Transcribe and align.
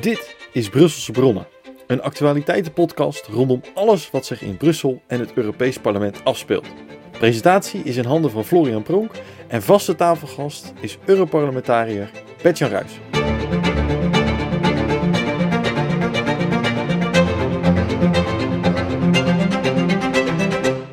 Dit 0.00 0.36
is 0.52 0.68
Brusselse 0.68 1.12
Bronnen, 1.12 1.46
een 1.86 2.02
actualiteitenpodcast 2.02 3.26
rondom 3.26 3.60
alles 3.74 4.10
wat 4.10 4.26
zich 4.26 4.42
in 4.42 4.56
Brussel 4.56 5.02
en 5.06 5.20
het 5.20 5.32
Europees 5.34 5.78
Parlement 5.78 6.24
afspeelt. 6.24 6.66
Presentatie 7.10 7.82
is 7.82 7.96
in 7.96 8.04
handen 8.04 8.30
van 8.30 8.44
Florian 8.44 8.82
Pronk 8.82 9.10
en 9.48 9.62
vaste 9.62 9.94
tafelgast 9.94 10.72
is 10.80 10.98
Europarlementariër 11.04 12.10
Bertjan 12.42 12.70
Ruijs. 12.70 12.92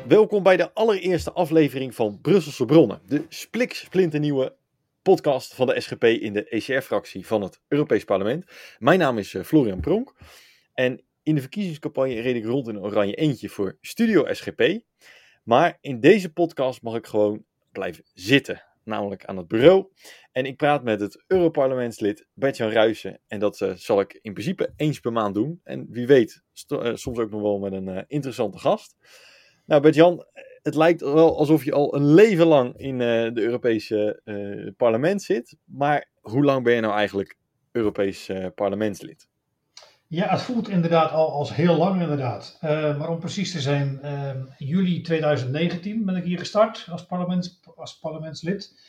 Welkom 0.08 0.42
bij 0.42 0.56
de 0.56 0.74
allereerste 0.74 1.32
aflevering 1.32 1.94
van 1.94 2.18
Brusselse 2.22 2.64
Bronnen, 2.64 3.00
de 3.06 3.24
splinternieuwe 3.28 4.54
podcast 5.02 5.54
van 5.54 5.66
de 5.66 5.80
SGP 5.80 6.04
in 6.04 6.32
de 6.32 6.48
ECR-fractie 6.48 7.26
van 7.26 7.42
het 7.42 7.60
Europees 7.68 8.04
Parlement. 8.04 8.44
Mijn 8.78 8.98
naam 8.98 9.18
is 9.18 9.34
eh, 9.34 9.42
Florian 9.42 9.80
Pronk 9.80 10.14
en 10.74 11.04
in 11.22 11.34
de 11.34 11.40
verkiezingscampagne 11.40 12.20
reed 12.20 12.36
ik 12.36 12.44
rond 12.44 12.68
in 12.68 12.74
een 12.74 12.82
oranje 12.82 13.14
eentje 13.14 13.48
voor 13.48 13.78
Studio 13.80 14.32
SGP. 14.32 14.80
Maar 15.42 15.78
in 15.80 16.00
deze 16.00 16.32
podcast 16.32 16.82
mag 16.82 16.94
ik 16.94 17.06
gewoon 17.06 17.44
blijven 17.72 18.04
zitten, 18.12 18.64
namelijk 18.84 19.24
aan 19.24 19.36
het 19.36 19.48
bureau. 19.48 19.86
En 20.32 20.46
ik 20.46 20.56
praat 20.56 20.82
met 20.82 21.00
het 21.00 21.24
Europarlementslid 21.26 22.26
Bertjan 22.34 22.70
Ruijsen. 22.70 23.20
En 23.26 23.38
dat 23.38 23.60
uh, 23.60 23.72
zal 23.74 24.00
ik 24.00 24.18
in 24.22 24.32
principe 24.32 24.72
eens 24.76 25.00
per 25.00 25.12
maand 25.12 25.34
doen. 25.34 25.60
En 25.64 25.86
wie 25.90 26.06
weet, 26.06 26.42
uh, 26.68 26.94
soms 26.94 27.18
ook 27.18 27.30
nog 27.30 27.42
wel 27.42 27.58
met 27.58 27.72
een 27.72 28.04
interessante 28.08 28.58
gast. 28.58 28.96
Nou, 29.66 29.82
Bertjan, 29.82 30.26
het 30.62 30.74
lijkt 30.74 31.00
wel 31.00 31.38
alsof 31.38 31.64
je 31.64 31.72
al 31.72 31.94
een 31.94 32.14
leven 32.14 32.46
lang 32.46 32.76
in 32.76 32.92
uh, 32.92 32.98
de 33.34 33.40
Europese 33.40 34.20
uh, 34.24 34.70
parlement 34.76 35.22
zit. 35.22 35.56
Maar 35.64 36.08
hoe 36.20 36.44
lang 36.44 36.64
ben 36.64 36.74
je 36.74 36.80
nou 36.80 36.94
eigenlijk 36.94 37.36
Europees 37.72 38.28
uh, 38.28 38.46
parlementslid? 38.54 39.28
Ja, 40.06 40.28
het 40.28 40.42
voelt 40.42 40.68
inderdaad 40.68 41.10
al 41.10 41.32
als 41.32 41.54
heel 41.54 41.76
lang 41.76 42.00
inderdaad. 42.00 42.58
maar 42.60 43.08
om 43.08 43.18
precies 43.18 43.52
te 43.52 43.60
zijn, 43.60 44.00
juli 44.58 45.00
2019 45.00 46.04
ben 46.04 46.16
ik 46.16 46.24
hier 46.24 46.38
gestart 46.38 46.86
als, 46.90 47.06
parlements, 47.06 47.60
als 47.76 47.98
parlementslid. 47.98 48.80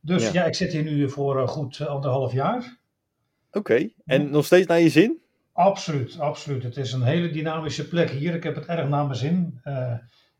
Dus 0.00 0.22
ja. 0.22 0.32
ja. 0.32 0.44
ik 0.44 0.54
zit 0.54 0.72
hier 0.72 0.82
nu 0.82 1.10
voor 1.10 1.48
goed 1.48 1.86
anderhalf 1.86 2.32
jaar. 2.32 2.78
Oké, 3.48 3.58
okay. 3.58 3.94
en 4.04 4.30
nog 4.30 4.44
steeds 4.44 4.66
naar 4.66 4.80
je 4.80 4.88
zin? 4.88 5.20
Absoluut, 5.52 6.18
absoluut. 6.18 6.62
Het 6.62 6.76
is 6.76 6.92
een 6.92 7.02
hele 7.02 7.30
dynamische 7.30 7.88
plek 7.88 8.10
hier. 8.10 8.34
Ik 8.34 8.42
heb 8.42 8.54
het 8.54 8.66
erg 8.66 8.88
naar 8.88 9.04
mijn 9.04 9.18
zin 9.18 9.60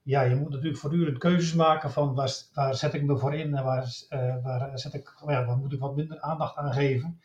ja, 0.03 0.23
je 0.23 0.35
moet 0.35 0.51
natuurlijk 0.51 0.79
voortdurend 0.79 1.19
keuzes 1.19 1.55
maken 1.55 1.91
van 1.91 2.15
waar, 2.15 2.33
waar 2.55 2.75
zet 2.75 2.95
ik 2.95 3.03
me 3.03 3.17
voor 3.17 3.35
in 3.35 3.57
en 3.57 3.65
waar, 3.65 3.87
uh, 4.11 4.35
waar, 4.43 4.79
zet 4.79 4.95
ik, 4.95 5.15
ja, 5.27 5.45
waar 5.45 5.57
moet 5.57 5.73
ik 5.73 5.81
wat 5.81 5.97
minder 5.97 6.21
aandacht 6.21 6.57
aan 6.57 6.73
geven. 6.73 7.21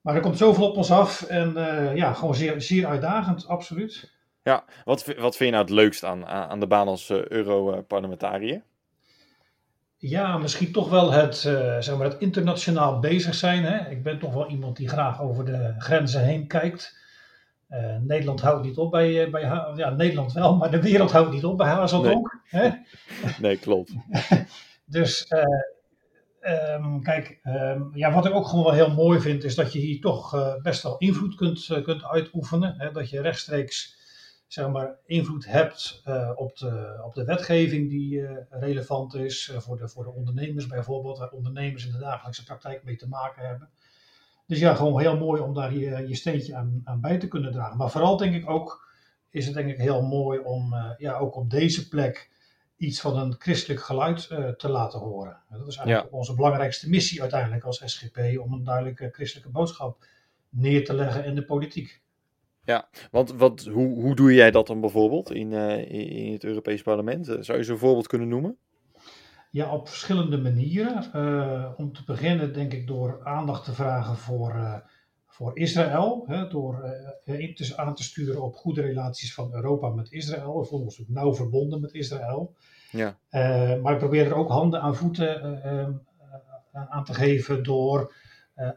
Maar 0.00 0.14
er 0.14 0.20
komt 0.20 0.38
zoveel 0.38 0.68
op 0.68 0.76
ons 0.76 0.90
af 0.90 1.22
en 1.22 1.52
uh, 1.56 1.96
ja, 1.96 2.12
gewoon 2.12 2.34
zeer, 2.34 2.60
zeer 2.60 2.86
uitdagend, 2.86 3.48
absoluut. 3.48 4.12
Ja, 4.42 4.64
wat, 4.84 5.06
wat 5.06 5.36
vind 5.36 5.38
je 5.38 5.50
nou 5.50 5.62
het 5.62 5.70
leukst 5.70 6.04
aan, 6.04 6.26
aan 6.26 6.60
de 6.60 6.66
baan 6.66 6.88
als 6.88 7.10
uh, 7.10 7.26
Europarlementariër? 7.26 8.62
Ja, 9.96 10.38
misschien 10.38 10.72
toch 10.72 10.90
wel 10.90 11.12
het, 11.12 11.36
zeg 11.36 11.96
maar 11.96 12.06
het 12.06 12.20
internationaal 12.20 12.98
bezig 12.98 13.34
zijn. 13.34 13.64
Hè? 13.64 13.90
Ik 13.90 14.02
ben 14.02 14.18
toch 14.18 14.34
wel 14.34 14.48
iemand 14.48 14.76
die 14.76 14.88
graag 14.88 15.20
over 15.20 15.44
de 15.44 15.74
grenzen 15.78 16.24
heen 16.24 16.46
kijkt. 16.46 16.99
Uh, 17.70 17.96
Nederland 17.96 18.40
houdt 18.40 18.64
niet 18.64 18.76
op 18.76 18.90
bij, 18.90 19.26
uh, 19.26 19.30
bij 19.30 19.40
ja, 19.76 19.90
Nederland 19.90 20.32
wel, 20.32 20.56
maar 20.56 20.70
de 20.70 20.82
wereld 20.82 21.10
houdt 21.10 21.32
niet 21.32 21.44
op 21.44 21.58
bij 21.58 21.68
Hazeldonk. 21.68 22.38
Nee. 22.50 22.62
Hè? 22.62 22.70
nee, 23.46 23.56
klopt. 23.56 23.92
dus 24.86 25.26
uh, 26.40 26.74
um, 26.74 27.02
kijk, 27.02 27.40
um, 27.44 27.90
ja, 27.94 28.12
wat 28.12 28.26
ik 28.26 28.34
ook 28.34 28.46
gewoon 28.46 28.64
wel 28.64 28.74
heel 28.74 28.94
mooi 28.94 29.20
vind, 29.20 29.44
is 29.44 29.54
dat 29.54 29.72
je 29.72 29.78
hier 29.78 30.00
toch 30.00 30.58
best 30.62 30.82
wel 30.82 30.98
invloed 30.98 31.34
kunt, 31.34 31.80
kunt 31.82 32.04
uitoefenen. 32.04 32.74
Hè? 32.78 32.90
Dat 32.90 33.10
je 33.10 33.20
rechtstreeks 33.20 33.98
zeg 34.46 34.68
maar, 34.68 34.98
invloed 35.06 35.46
hebt 35.46 36.02
op, 36.34 36.56
de, 36.56 37.00
op 37.04 37.14
de 37.14 37.24
wetgeving 37.24 37.88
die 37.88 38.26
relevant 38.50 39.14
is 39.14 39.52
voor, 39.56 39.76
de, 39.76 39.88
voor 39.88 40.04
de 40.04 40.12
ondernemers 40.12 40.66
bijvoorbeeld, 40.66 41.18
waar 41.18 41.30
ondernemers 41.30 41.86
in 41.86 41.92
de 41.92 41.98
dagelijkse 41.98 42.44
praktijk 42.44 42.84
mee 42.84 42.96
te 42.96 43.08
maken 43.08 43.46
hebben. 43.46 43.70
Dus 44.50 44.58
ja, 44.58 44.74
gewoon 44.74 45.00
heel 45.00 45.16
mooi 45.16 45.40
om 45.40 45.54
daar 45.54 45.74
je, 45.74 46.08
je 46.08 46.14
steentje 46.14 46.54
aan, 46.54 46.80
aan 46.84 47.00
bij 47.00 47.18
te 47.18 47.28
kunnen 47.28 47.52
dragen. 47.52 47.76
Maar 47.76 47.90
vooral 47.90 48.16
denk 48.16 48.34
ik 48.34 48.50
ook, 48.50 48.88
is 49.28 49.46
het 49.46 49.54
denk 49.54 49.70
ik 49.70 49.78
heel 49.78 50.02
mooi 50.02 50.38
om 50.38 50.72
uh, 50.72 50.90
ja, 50.98 51.18
ook 51.18 51.36
op 51.36 51.50
deze 51.50 51.88
plek 51.88 52.30
iets 52.76 53.00
van 53.00 53.18
een 53.18 53.34
christelijk 53.38 53.80
geluid 53.80 54.28
uh, 54.32 54.48
te 54.48 54.68
laten 54.68 54.98
horen. 54.98 55.42
Dat 55.48 55.68
is 55.68 55.76
eigenlijk 55.76 56.10
ja. 56.10 56.16
onze 56.18 56.34
belangrijkste 56.34 56.88
missie 56.88 57.20
uiteindelijk 57.20 57.64
als 57.64 57.82
SGP, 57.84 58.18
om 58.38 58.52
een 58.52 58.64
duidelijke 58.64 59.08
christelijke 59.12 59.50
boodschap 59.50 60.04
neer 60.48 60.84
te 60.84 60.94
leggen 60.94 61.24
in 61.24 61.34
de 61.34 61.44
politiek. 61.44 62.02
Ja, 62.64 62.88
want 63.10 63.32
wat, 63.32 63.64
hoe, 63.64 64.00
hoe 64.00 64.14
doe 64.14 64.34
jij 64.34 64.50
dat 64.50 64.66
dan 64.66 64.80
bijvoorbeeld 64.80 65.32
in, 65.32 65.52
uh, 65.52 65.90
in 65.90 66.32
het 66.32 66.44
Europees 66.44 66.82
Parlement? 66.82 67.26
Zou 67.26 67.58
je 67.58 67.64
zo'n 67.64 67.78
voorbeeld 67.78 68.06
kunnen 68.06 68.28
noemen? 68.28 68.56
Ja, 69.50 69.72
op 69.72 69.88
verschillende 69.88 70.38
manieren. 70.38 71.10
Uh, 71.14 71.72
om 71.76 71.92
te 71.92 72.04
beginnen 72.06 72.52
denk 72.52 72.72
ik 72.72 72.86
door 72.86 73.20
aandacht 73.24 73.64
te 73.64 73.72
vragen 73.72 74.16
voor, 74.16 74.54
uh, 74.54 74.76
voor 75.26 75.58
Israël. 75.58 76.24
Hè, 76.26 76.48
door 76.48 76.92
uh, 77.24 77.78
aan 77.78 77.94
te 77.94 78.02
sturen 78.02 78.42
op 78.42 78.54
goede 78.54 78.80
relaties 78.80 79.34
van 79.34 79.54
Europa 79.54 79.88
met 79.88 80.12
Israël. 80.12 80.58
We 80.58 80.64
voelen 80.64 80.86
ons 80.86 81.00
ook 81.00 81.08
nauw 81.08 81.34
verbonden 81.34 81.80
met 81.80 81.92
Israël. 81.92 82.54
Ja. 82.90 83.18
maar 83.82 83.92
ik 83.92 83.98
probeer 83.98 84.26
er 84.26 84.34
ook 84.34 84.48
handen 84.48 84.80
aan 84.80 84.96
voeten 84.96 85.62
aan 86.72 87.04
te 87.04 87.14
geven 87.14 87.62
door 87.62 88.14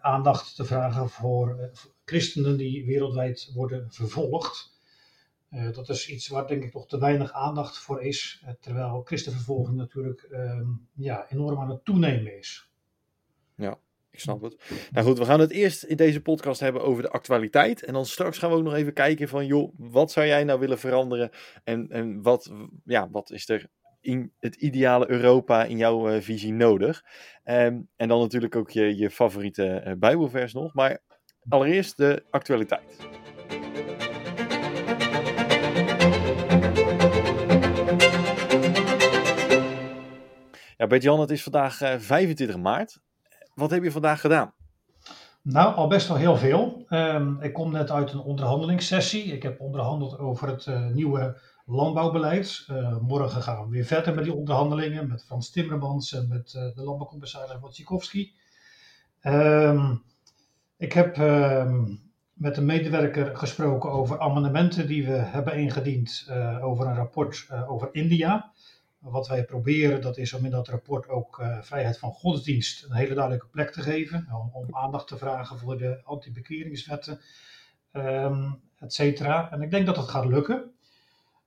aandacht 0.01 0.55
te 0.55 0.65
vragen 0.65 1.09
voor 1.09 1.71
christenen 2.05 2.57
die 2.57 2.85
wereldwijd 2.85 3.51
worden 3.53 3.91
vervolgd. 3.91 4.72
Uh, 5.53 5.71
dat 5.71 5.89
is 5.89 6.09
iets 6.09 6.27
waar 6.27 6.47
denk 6.47 6.63
ik 6.63 6.73
nog 6.73 6.87
te 6.87 6.99
weinig 6.99 7.31
aandacht 7.31 7.77
voor 7.77 8.01
is, 8.01 8.43
uh, 8.43 8.49
terwijl 8.59 9.01
christenvervolging 9.03 9.77
natuurlijk 9.77 10.27
uh, 10.31 10.61
ja, 10.93 11.25
enorm 11.29 11.59
aan 11.59 11.69
het 11.69 11.85
toenemen 11.85 12.37
is. 12.37 12.69
Ja, 13.55 13.77
ik 14.11 14.19
snap 14.19 14.41
het. 14.41 14.87
Nou 14.91 15.07
goed, 15.07 15.17
we 15.17 15.25
gaan 15.25 15.39
het 15.39 15.51
eerst 15.51 15.83
in 15.83 15.97
deze 15.97 16.21
podcast 16.21 16.59
hebben 16.59 16.83
over 16.83 17.03
de 17.03 17.09
actualiteit. 17.09 17.83
En 17.83 17.93
dan 17.93 18.05
straks 18.05 18.37
gaan 18.37 18.49
we 18.49 18.55
ook 18.55 18.63
nog 18.63 18.73
even 18.73 18.93
kijken 18.93 19.27
van, 19.27 19.45
joh, 19.45 19.73
wat 19.77 20.11
zou 20.11 20.27
jij 20.27 20.43
nou 20.43 20.59
willen 20.59 20.79
veranderen? 20.79 21.29
En, 21.63 21.89
en 21.89 22.21
wat, 22.21 22.51
ja, 22.85 23.09
wat 23.09 23.31
is 23.31 23.49
er 23.49 23.69
in 24.01 24.33
het 24.39 24.55
ideale 24.55 25.09
Europa 25.09 25.63
in 25.63 25.77
jouw 25.77 26.09
uh, 26.09 26.21
visie 26.21 26.53
nodig? 26.53 27.03
Um, 27.43 27.89
en 27.95 28.07
dan 28.07 28.19
natuurlijk 28.19 28.55
ook 28.55 28.69
je, 28.69 28.97
je 28.97 29.09
favoriete 29.09 29.95
Bijbelvers 29.99 30.53
nog. 30.53 30.73
Maar 30.73 31.01
allereerst 31.49 31.97
de 31.97 32.23
actualiteit. 32.29 32.97
Ja, 40.83 40.89
Bert-Jan, 40.89 41.19
het 41.19 41.29
is 41.29 41.43
vandaag 41.43 41.81
uh, 41.81 41.93
25 41.97 42.57
maart. 42.57 42.99
Wat 43.53 43.71
heb 43.71 43.83
je 43.83 43.91
vandaag 43.91 44.21
gedaan? 44.21 44.53
Nou, 45.41 45.75
al 45.75 45.87
best 45.87 46.07
wel 46.07 46.17
heel 46.17 46.37
veel. 46.37 46.85
Um, 46.89 47.41
ik 47.41 47.53
kom 47.53 47.71
net 47.71 47.91
uit 47.91 48.11
een 48.11 48.19
onderhandelingssessie. 48.19 49.23
Ik 49.23 49.43
heb 49.43 49.59
onderhandeld 49.59 50.19
over 50.19 50.47
het 50.47 50.65
uh, 50.65 50.87
nieuwe 50.87 51.37
landbouwbeleid. 51.65 52.67
Uh, 52.71 52.97
morgen 52.97 53.41
gaan 53.41 53.63
we 53.63 53.69
weer 53.69 53.85
verder 53.85 54.13
met 54.13 54.23
die 54.23 54.33
onderhandelingen 54.33 55.07
met 55.07 55.25
Frans 55.25 55.49
Timmermans 55.51 56.13
en 56.13 56.27
met 56.27 56.51
de 56.51 56.81
landbouwcommissaris 56.83 57.59
Wojciechowski. 57.59 58.33
Um, 59.21 60.03
ik 60.77 60.93
heb 60.93 61.17
um, 61.17 62.01
met 62.33 62.57
een 62.57 62.65
medewerker 62.65 63.37
gesproken 63.37 63.91
over 63.91 64.19
amendementen 64.19 64.87
die 64.87 65.05
we 65.05 65.15
hebben 65.15 65.53
ingediend 65.53 66.29
over 66.61 66.87
een 66.87 66.95
rapport 66.95 67.47
over 67.67 67.89
India 67.91 68.51
wat 69.11 69.27
wij 69.27 69.43
proberen, 69.43 70.01
dat 70.01 70.17
is 70.17 70.33
om 70.33 70.45
in 70.45 70.51
dat 70.51 70.67
rapport 70.67 71.09
ook 71.09 71.39
uh, 71.39 71.61
vrijheid 71.61 71.97
van 71.97 72.11
godsdienst 72.11 72.83
een 72.83 72.95
hele 72.95 73.13
duidelijke 73.13 73.47
plek 73.47 73.71
te 73.71 73.81
geven. 73.81 74.27
Om, 74.31 74.49
om 74.53 74.75
aandacht 74.75 75.07
te 75.07 75.17
vragen 75.17 75.59
voor 75.59 75.77
de 75.77 76.01
anti-bekeringswetten, 76.03 77.19
um, 77.91 78.59
et 78.79 78.93
cetera. 78.93 79.51
En 79.51 79.61
ik 79.61 79.71
denk 79.71 79.85
dat 79.85 79.97
het 79.97 80.07
gaat 80.07 80.25
lukken. 80.25 80.71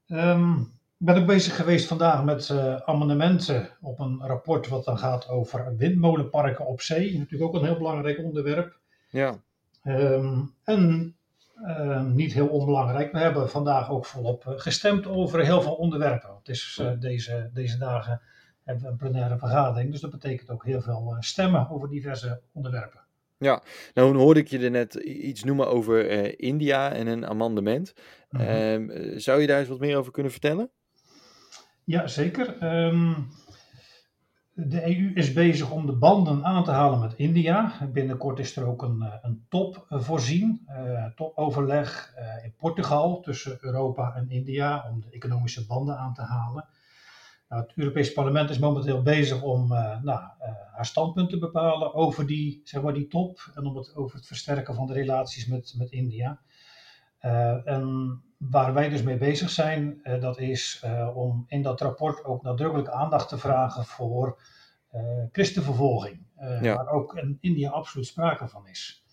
Um, 0.09 0.61
ik 0.99 1.07
ben 1.07 1.17
ook 1.17 1.27
bezig 1.27 1.57
geweest 1.57 1.87
vandaag 1.87 2.25
met 2.25 2.49
uh, 2.49 2.77
amendementen 2.77 3.69
op 3.81 3.99
een 3.99 4.21
rapport 4.21 4.69
wat 4.69 4.85
dan 4.85 4.99
gaat 4.99 5.29
over 5.29 5.77
windmolenparken 5.77 6.67
op 6.67 6.81
zee. 6.81 7.19
Natuurlijk 7.19 7.55
ook 7.55 7.61
een 7.61 7.67
heel 7.67 7.79
belangrijk 7.79 8.19
onderwerp. 8.19 8.79
Ja. 9.09 9.39
Um, 9.85 10.55
en 10.65 11.16
uh, 11.63 12.05
niet 12.05 12.33
heel 12.33 12.47
onbelangrijk. 12.49 13.13
We 13.13 13.19
hebben 13.19 13.51
vandaag 13.51 13.91
ook 13.91 14.07
volop 14.07 14.43
gestemd 14.47 15.07
over 15.07 15.45
heel 15.45 15.63
veel 15.63 15.75
onderwerpen. 15.75 16.31
Het 16.39 16.49
is 16.49 16.79
uh, 16.81 16.91
deze, 16.99 17.51
deze 17.53 17.79
dagen 17.79 18.21
hebben 18.65 18.85
we 18.85 18.91
een 18.91 18.97
plenaire 18.97 19.39
vergadering. 19.39 19.91
Dus 19.91 20.01
dat 20.01 20.11
betekent 20.11 20.51
ook 20.51 20.65
heel 20.65 20.81
veel 20.81 21.13
uh, 21.13 21.21
stemmen 21.21 21.71
over 21.71 21.89
diverse 21.89 22.41
onderwerpen. 22.53 23.01
Ja, 23.39 23.63
nou 23.95 24.17
hoorde 24.17 24.41
ik 24.41 24.49
je 24.49 24.59
er 24.59 24.71
net 24.71 24.95
iets 24.95 25.45
noemen 25.45 25.69
over 25.69 26.39
India 26.41 26.93
en 26.93 27.07
een 27.07 27.27
amendement. 27.27 27.95
Mm 28.31 28.41
-hmm. 28.41 29.19
zou 29.19 29.41
je 29.41 29.47
daar 29.47 29.59
eens 29.59 29.69
wat 29.69 29.81
meer 29.81 29.97
over 29.97 30.13
kunnen 30.13 30.33
vertellen? 30.33 30.71
Ja, 31.85 32.07
zeker. 32.07 32.63
Um, 32.87 33.29
de 34.59 34.97
EU 34.97 35.11
is 35.15 35.33
bezig 35.33 35.71
om 35.71 35.87
de 35.87 35.93
banden 35.93 36.45
aan 36.45 36.65
te 36.65 36.71
halen 36.71 37.01
met 37.01 37.15
India. 37.15 37.73
Binnenkort 37.93 38.39
is 38.39 38.57
er 38.57 38.67
ook 38.67 38.83
een, 38.83 39.03
eh, 39.03 39.13
een 39.23 39.47
top 39.49 39.87
voorzien, 39.89 40.67
uh, 40.69 41.07
topoverleg 41.15 42.15
uh, 42.19 42.45
in 42.45 42.55
Portugal 42.57 43.21
tussen 43.21 43.59
Europa 43.61 44.15
en 44.15 44.31
India 44.31 44.89
om 44.91 45.01
de 45.01 45.11
economische 45.11 45.67
banden 45.67 45.99
aan 45.99 46.15
te 46.15 46.23
halen. 46.23 46.65
Nou, 47.49 47.63
het 47.63 47.73
Europees 47.75 48.13
Parlement 48.13 48.51
is 48.51 48.59
momenteel 48.59 49.03
bezig 49.03 49.43
om 49.43 49.69
nou, 50.03 50.21
haar 50.73 50.87
standpunt 50.87 51.31
te 51.31 51.39
bepalen 51.39 51.95
over 51.95 52.27
die, 52.27 52.61
zeg 52.65 52.83
maar, 52.83 52.95
die 52.95 53.09
top 53.09 53.53
en 53.55 53.65
om 53.65 53.77
het, 53.77 53.97
over 53.97 54.17
het 54.17 54.27
versterken 54.27 54.75
van 54.75 54.87
de 54.87 54.93
relaties 54.93 55.47
met, 55.47 55.75
met 55.79 55.91
India. 55.91 56.41
En 57.65 58.21
waar 58.39 58.75
wij 58.75 58.89
dus 58.89 59.03
mee 59.03 59.17
bezig 59.17 59.51
zijn, 59.51 60.01
uh, 60.03 60.21
dat 60.21 60.39
is 60.39 60.83
uh, 60.85 61.17
om 61.17 61.45
in 61.49 61.63
dat 61.63 61.81
rapport 61.81 62.25
ook 62.25 62.43
nadrukkelijk 62.43 62.89
aandacht 62.89 63.29
te 63.29 63.39
vragen 63.39 63.85
voor 63.85 64.41
christenvervolging. 65.33 66.27
Ja. 66.61 66.75
Waar 66.75 66.89
ook 66.89 67.15
in 67.17 67.39
India 67.41 67.71
absoluut 67.71 68.07
sprake 68.07 68.49
van 68.49 68.69
is. 68.69 69.05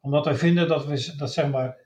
Omdat 0.00 0.24
wij 0.24 0.34
vinden 0.34 0.68
dat, 0.68 0.86
we, 0.86 1.14
dat 1.16 1.32
zeg 1.32 1.50
maar, 1.50 1.76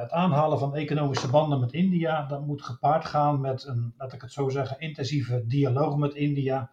het 0.00 0.10
aanhalen 0.10 0.58
van 0.58 0.74
economische 0.74 1.30
banden 1.30 1.60
met 1.60 1.72
India, 1.72 2.26
dat 2.26 2.46
moet 2.46 2.62
gepaard 2.62 3.04
gaan 3.04 3.40
met 3.40 3.64
een, 3.64 3.94
laat 3.96 4.12
ik 4.12 4.20
het 4.20 4.32
zo 4.32 4.48
zeggen, 4.48 4.80
intensieve 4.80 5.46
dialoog 5.46 5.96
met 5.96 6.14
India 6.14 6.70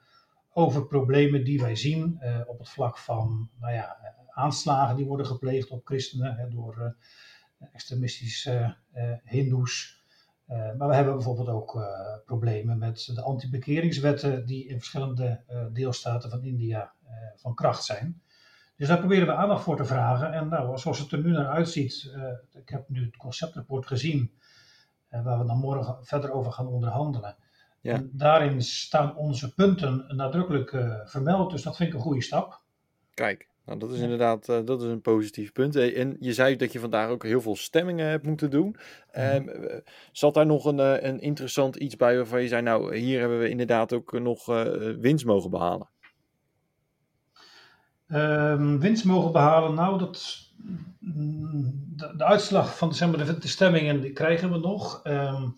over 0.54 0.88
problemen 0.88 1.44
die 1.44 1.62
wij 1.62 1.76
zien 1.76 2.22
op 2.48 2.60
het 2.60 2.70
vlak 2.70 2.98
van 2.98 3.50
nou 3.60 3.74
ja, 3.74 3.98
aanslagen 4.30 4.96
die 4.96 5.06
worden 5.06 5.26
gepleegd 5.26 5.70
op 5.70 5.86
christenen 5.86 6.36
hè, 6.36 6.48
door 6.48 6.96
extremistische 7.74 8.76
uh, 8.96 9.12
hindoes. 9.24 10.04
Uh, 10.50 10.58
maar 10.78 10.88
we 10.88 10.96
hebben 10.96 11.14
bijvoorbeeld 11.14 11.48
ook 11.48 11.80
problemen 12.26 12.78
met 12.78 13.12
de 13.16 13.22
anti-bekeringswetten 13.22 14.46
die 14.46 14.68
in 14.68 14.78
verschillende 14.78 15.44
deelstaten 15.74 16.30
van 16.30 16.44
India 16.44 16.94
van 17.36 17.56
kracht 17.56 17.84
zijn. 17.84 18.22
Dus 18.76 18.88
daar 18.88 19.00
proberen 19.00 19.28
we 19.28 19.34
aandacht 19.34 19.64
voor 19.64 19.78
te 19.78 19.86
vragen. 19.86 20.34
En 20.34 20.48
nou, 20.48 20.78
zoals 20.78 21.00
het 21.00 21.12
er 21.12 21.24
nu 21.24 21.32
naar 21.32 21.48
uitziet, 21.48 22.12
ik 22.54 22.70
heb 22.70 22.90
nu 22.90 23.06
het 23.06 23.18
conceptrapport 23.18 23.88
gezien, 23.88 24.32
waar 25.10 25.40
we 25.40 25.46
dan 25.46 25.58
morgen 25.58 26.06
verder 26.06 26.32
over 26.32 26.52
gaan 26.52 26.68
onderhandelen. 26.68 27.36
Ja. 27.82 27.94
En 27.94 28.10
daarin 28.14 28.62
staan 28.62 29.16
onze 29.16 29.54
punten 29.54 30.16
nadrukkelijk 30.16 30.70
vermeld, 31.06 31.52
dus 31.52 31.62
dat 31.62 31.76
vind 31.76 31.90
ik 31.90 31.96
een 31.96 32.02
goede 32.02 32.22
stap. 32.22 32.62
Kijk, 33.14 33.50
nou, 33.68 33.80
dat 33.80 33.92
is 33.92 34.00
inderdaad 34.00 34.50
uh, 34.50 34.60
dat 34.66 34.82
is 34.82 34.90
een 34.90 35.02
positief 35.02 35.52
punt. 35.52 35.76
Eh, 35.76 36.00
en 36.00 36.18
je 36.20 36.34
zei 36.34 36.56
dat 36.56 36.72
je 36.72 36.80
vandaag 36.80 37.10
ook 37.10 37.24
heel 37.24 37.42
veel 37.42 37.56
stemmingen 37.56 38.08
hebt 38.08 38.26
moeten 38.26 38.50
doen. 38.50 38.76
Mm 39.14 39.56
zat 40.12 40.34
daar 40.34 40.46
nog 40.46 40.66
een, 40.66 41.08
een 41.08 41.20
interessant 41.20 41.76
iets 41.76 41.96
bij 41.96 42.16
waarvan 42.16 42.42
je 42.42 42.48
zei, 42.48 42.62
nou, 42.62 42.96
hier 42.96 43.20
hebben 43.20 43.40
we 43.40 43.50
inderdaad 43.50 43.94
ook 43.94 44.20
nog 44.20 44.46
winst 45.00 45.26
mogen 45.26 45.50
behalen? 45.50 45.90
Um, 48.08 48.80
winst 48.80 49.06
mogen 49.06 49.32
behalen, 49.32 49.74
nou, 49.74 50.00
dat, 50.00 50.38
mm, 51.00 51.94
de, 51.96 52.14
de 52.18 52.24
uitslag 52.24 52.78
van 52.78 52.94
zeg 52.94 53.10
maar, 53.10 53.26
de, 53.26 53.38
de, 53.38 53.48
stemmingen 53.48 54.02
die 54.02 54.14
krijgen 54.14 54.52
we 54.52 54.58
nog. 54.58 55.02
Um, 55.04 55.56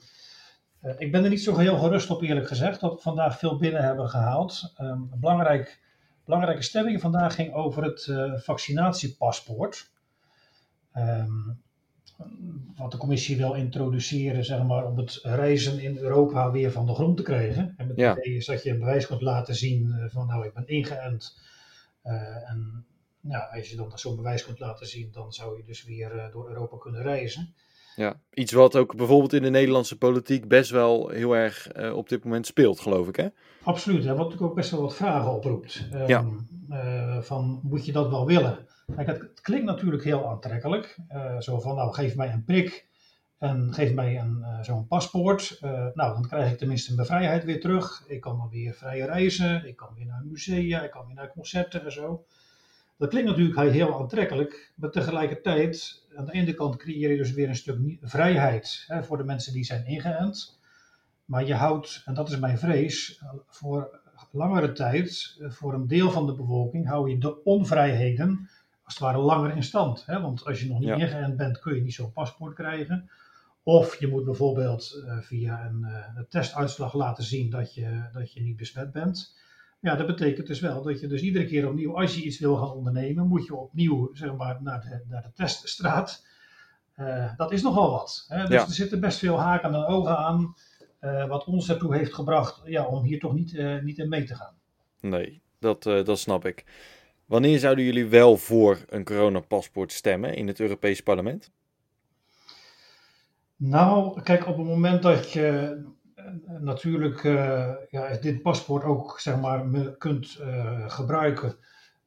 ik 0.98 1.12
ben 1.12 1.24
er 1.24 1.30
niet 1.30 1.44
zo 1.44 1.58
heel 1.58 1.78
gerust 1.78 2.10
op, 2.10 2.22
eerlijk 2.22 2.48
gezegd, 2.48 2.80
dat 2.80 2.94
we 2.94 3.02
vandaag 3.02 3.40
veel 3.40 3.58
binnen 3.58 3.84
hebben 3.84 4.10
gehaald. 4.10 4.74
Um, 4.82 5.10
belangrijk 5.16 5.80
belangrijke 6.30 6.64
stemming 6.64 7.02
vandaag 7.02 7.36
ging 7.36 7.54
over 7.54 7.84
het 7.84 8.08
uh, 8.10 8.34
vaccinatiepaspoort. 8.38 9.92
Um, 10.96 11.62
wat 12.76 12.92
de 12.92 12.98
commissie 12.98 13.38
wil 13.38 13.54
introduceren, 13.54 14.46
zeg 14.46 14.64
maar, 14.64 14.86
om 14.86 14.98
het 14.98 15.20
reizen 15.24 15.80
in 15.80 15.98
Europa 15.98 16.52
weer 16.52 16.72
van 16.72 16.86
de 16.86 16.94
grond 16.94 17.18
te 17.18 17.24
krijgen. 17.24 17.74
En 17.78 17.88
met 17.88 17.98
ja. 17.98 18.18
idee 18.18 18.36
is 18.36 18.46
dat 18.46 18.64
je 18.64 18.70
een 18.70 18.80
bewijs 18.80 19.08
kunt 19.08 19.22
laten 19.22 19.56
zien 19.56 19.88
uh, 19.88 20.06
van, 20.10 20.28
nou, 20.28 20.46
ik 20.46 20.54
ben 20.54 20.68
ingeënt. 20.68 21.40
Uh, 22.04 22.50
en 22.50 22.86
nou, 23.22 23.56
als 23.56 23.70
je 23.70 23.76
dan 23.76 23.92
zo'n 23.98 24.16
bewijs 24.16 24.46
kunt 24.46 24.60
laten 24.60 24.88
zien, 24.88 25.10
dan 25.12 25.34
zou 25.34 25.58
je 25.58 25.64
dus 25.64 25.84
weer 25.84 26.30
door 26.32 26.50
Europa 26.50 26.78
kunnen 26.78 27.02
reizen. 27.02 27.54
Ja, 27.96 28.20
iets 28.34 28.52
wat 28.52 28.76
ook 28.76 28.96
bijvoorbeeld 28.96 29.34
in 29.34 29.42
de 29.42 29.50
Nederlandse 29.50 29.98
politiek 29.98 30.48
best 30.48 30.72
wel 30.72 31.10
heel 31.10 31.36
erg 31.36 31.78
uh, 31.78 31.96
op 31.96 32.10
dit 32.10 32.24
moment 32.24 32.46
speelt, 32.46 32.80
geloof 32.80 33.08
ik, 33.08 33.16
hè? 33.16 33.28
Absoluut, 33.64 34.04
hè, 34.04 34.10
wat 34.10 34.18
natuurlijk 34.18 34.50
ook 34.50 34.56
best 34.56 34.72
wel 34.72 34.82
wat 34.82 34.96
vragen 34.96 35.32
oproept. 35.32 35.88
Um, 35.94 36.08
ja. 36.08 36.26
Uh, 36.70 37.22
van, 37.22 37.60
moet 37.64 37.86
je 37.86 37.92
dat 37.92 38.10
wel 38.10 38.26
willen? 38.26 38.68
Kijk, 38.96 39.08
het, 39.08 39.42
klinkt 39.42 39.66
natuurlijk 39.66 40.04
heel 40.04 40.30
aantrekkelijk. 40.30 40.98
Uh, 41.14 41.40
zo 41.40 41.60
van, 41.60 41.76
nou, 41.76 41.94
geef 41.94 42.16
mij 42.16 42.32
een 42.32 42.44
prik 42.44 42.88
en 43.38 43.74
geef 43.74 43.94
mij 43.94 44.20
een, 44.20 44.46
zo'n 44.62 44.88
paspoort. 44.88 45.58
nou, 45.94 45.94
dan 45.94 46.28
krijg 46.28 46.52
ik 46.52 46.58
tenminste 46.58 46.96
mijn 46.96 47.08
vrijheid 47.08 47.44
weer 47.44 47.62
terug. 47.62 48.04
Ik 48.08 48.22
kan 48.22 48.38
dan 48.38 48.50
weer 48.50 48.74
vrij 48.74 49.00
reizen, 49.00 49.68
ik 49.68 49.76
kan 49.76 49.90
weer 49.96 50.06
naar 50.06 50.24
musea, 50.26 50.84
ik 50.84 50.92
kan 50.92 51.06
weer 51.06 51.16
naar 51.16 51.32
concerten 51.32 51.86
en 51.86 51.92
zo. 51.92 52.26
Dat 53.00 53.10
klinkt 53.10 53.30
natuurlijk 53.30 53.72
heel 53.72 54.00
aantrekkelijk, 54.00 54.72
maar 54.76 54.90
tegelijkertijd, 54.90 56.06
aan 56.16 56.26
de 56.26 56.32
ene 56.32 56.54
kant 56.54 56.76
creëer 56.76 57.12
je 57.12 57.18
dus 57.18 57.32
weer 57.32 57.48
een 57.48 57.56
stuk 57.56 57.98
vrijheid 58.02 58.84
hè, 58.88 59.04
voor 59.04 59.18
de 59.18 59.24
mensen 59.24 59.54
die 59.54 59.64
zijn 59.64 59.86
ingeënt. 59.86 60.60
Maar 61.26 61.46
je 61.46 61.54
houdt, 61.54 62.02
en 62.06 62.14
dat 62.14 62.30
is 62.30 62.40
mijn 62.40 62.58
vrees, 62.58 63.24
voor 63.48 64.00
langere 64.32 64.72
tijd, 64.72 65.38
voor 65.42 65.74
een 65.74 65.88
deel 65.88 66.12
van 66.12 66.26
de 66.26 66.34
bevolking, 66.34 66.88
hou 66.88 67.10
je 67.10 67.18
de 67.18 67.44
onvrijheden 67.44 68.50
als 68.84 68.94
het 68.94 69.04
ware 69.04 69.18
langer 69.18 69.56
in 69.56 69.64
stand. 69.64 70.06
Hè? 70.06 70.22
Want 70.22 70.46
als 70.46 70.62
je 70.62 70.68
nog 70.68 70.80
niet 70.80 70.88
ja. 70.88 70.96
ingeënt 70.96 71.38
bent, 71.38 71.60
kun 71.60 71.76
je 71.76 71.82
niet 71.82 71.94
zo'n 71.94 72.14
paspoort 72.14 72.56
krijgen. 72.56 73.10
Of 73.64 74.00
je 74.00 74.08
moet 74.08 74.26
bijvoorbeeld 74.26 75.04
uh, 75.06 75.18
via 75.20 75.66
een, 75.66 75.82
uh, 75.82 76.06
een, 76.16 76.28
testuitslag 76.30 76.94
laten 76.94 77.24
zien 77.24 77.50
dat 77.50 77.74
je, 77.74 78.10
dat 78.12 78.34
je 78.34 78.42
niet 78.42 78.58
besmet 78.58 78.92
bent. 78.92 79.36
Ja, 79.82 79.96
dat 79.96 80.08
betekent 80.08 80.48
dus 80.48 80.60
wel 80.60 80.82
dat 80.82 81.00
je 81.00 81.08
dus 81.08 81.22
iedere 81.22 81.46
keer 81.46 81.68
opnieuw, 81.68 81.98
als 81.98 82.16
je 82.16 82.22
iets 82.22 82.40
wil 82.40 82.56
gaan 82.56 82.72
ondernemen, 82.72 83.28
moet 83.28 83.46
je 83.46 83.56
opnieuw 83.56 84.10
zeg 84.14 84.36
maar, 84.36 84.62
naar, 84.62 84.82
de, 84.82 85.04
naar 85.08 85.22
de 85.22 85.32
teststraat. 85.34 86.26
Uh, 86.98 87.32
dat 87.38 87.52
is 87.52 87.62
nogal 87.62 87.92
wat. 87.92 88.26
Hè? 88.28 88.42
Dus 88.42 88.50
ja. 88.50 88.66
er 88.66 88.74
zitten 88.74 89.00
best 89.00 89.20
veel 89.20 89.40
haken 89.40 89.74
en 89.74 89.86
ogen 89.86 90.18
aan, 90.18 90.56
uh, 91.02 91.28
wat 91.28 91.46
ons 91.46 91.70
ertoe 91.70 91.96
heeft 91.96 92.14
gebracht 92.14 92.62
ja, 92.64 92.86
om 92.86 93.04
hier 93.04 93.20
toch 93.20 93.34
niet, 93.34 93.54
uh, 93.54 93.82
niet 93.82 93.98
in 93.98 94.10
mee 94.10 94.24
te 94.24 94.36
gaan. 94.36 94.54
Nee, 95.02 95.42
dat, 95.60 95.84
dat 95.84 96.20
snap 96.20 96.46
ik. 96.46 96.66
Wanneer 97.26 97.60
zouden 97.60 97.86
jullie 97.86 98.06
wel 98.06 98.38
voor 98.38 98.86
een 98.90 99.04
coronapaspoort 99.04 99.92
stemmen 99.92 100.36
in 100.36 100.48
het 100.48 100.60
Europees 100.60 101.02
Parlement? 101.02 101.52
Nou, 103.56 104.22
kijk, 104.22 104.48
op 104.48 104.58
het 104.58 104.66
moment 104.66 105.02
dat 105.02 105.32
je 105.32 105.78
natuurlijk 106.60 107.24
uh, 107.24 107.72
ja, 107.90 108.18
dit 108.18 108.42
paspoort 108.42 108.84
ook 108.84 109.20
zeg 109.20 109.40
maar, 109.40 109.92
kunt 109.98 110.38
uh, 110.42 110.90
gebruiken 110.90 111.56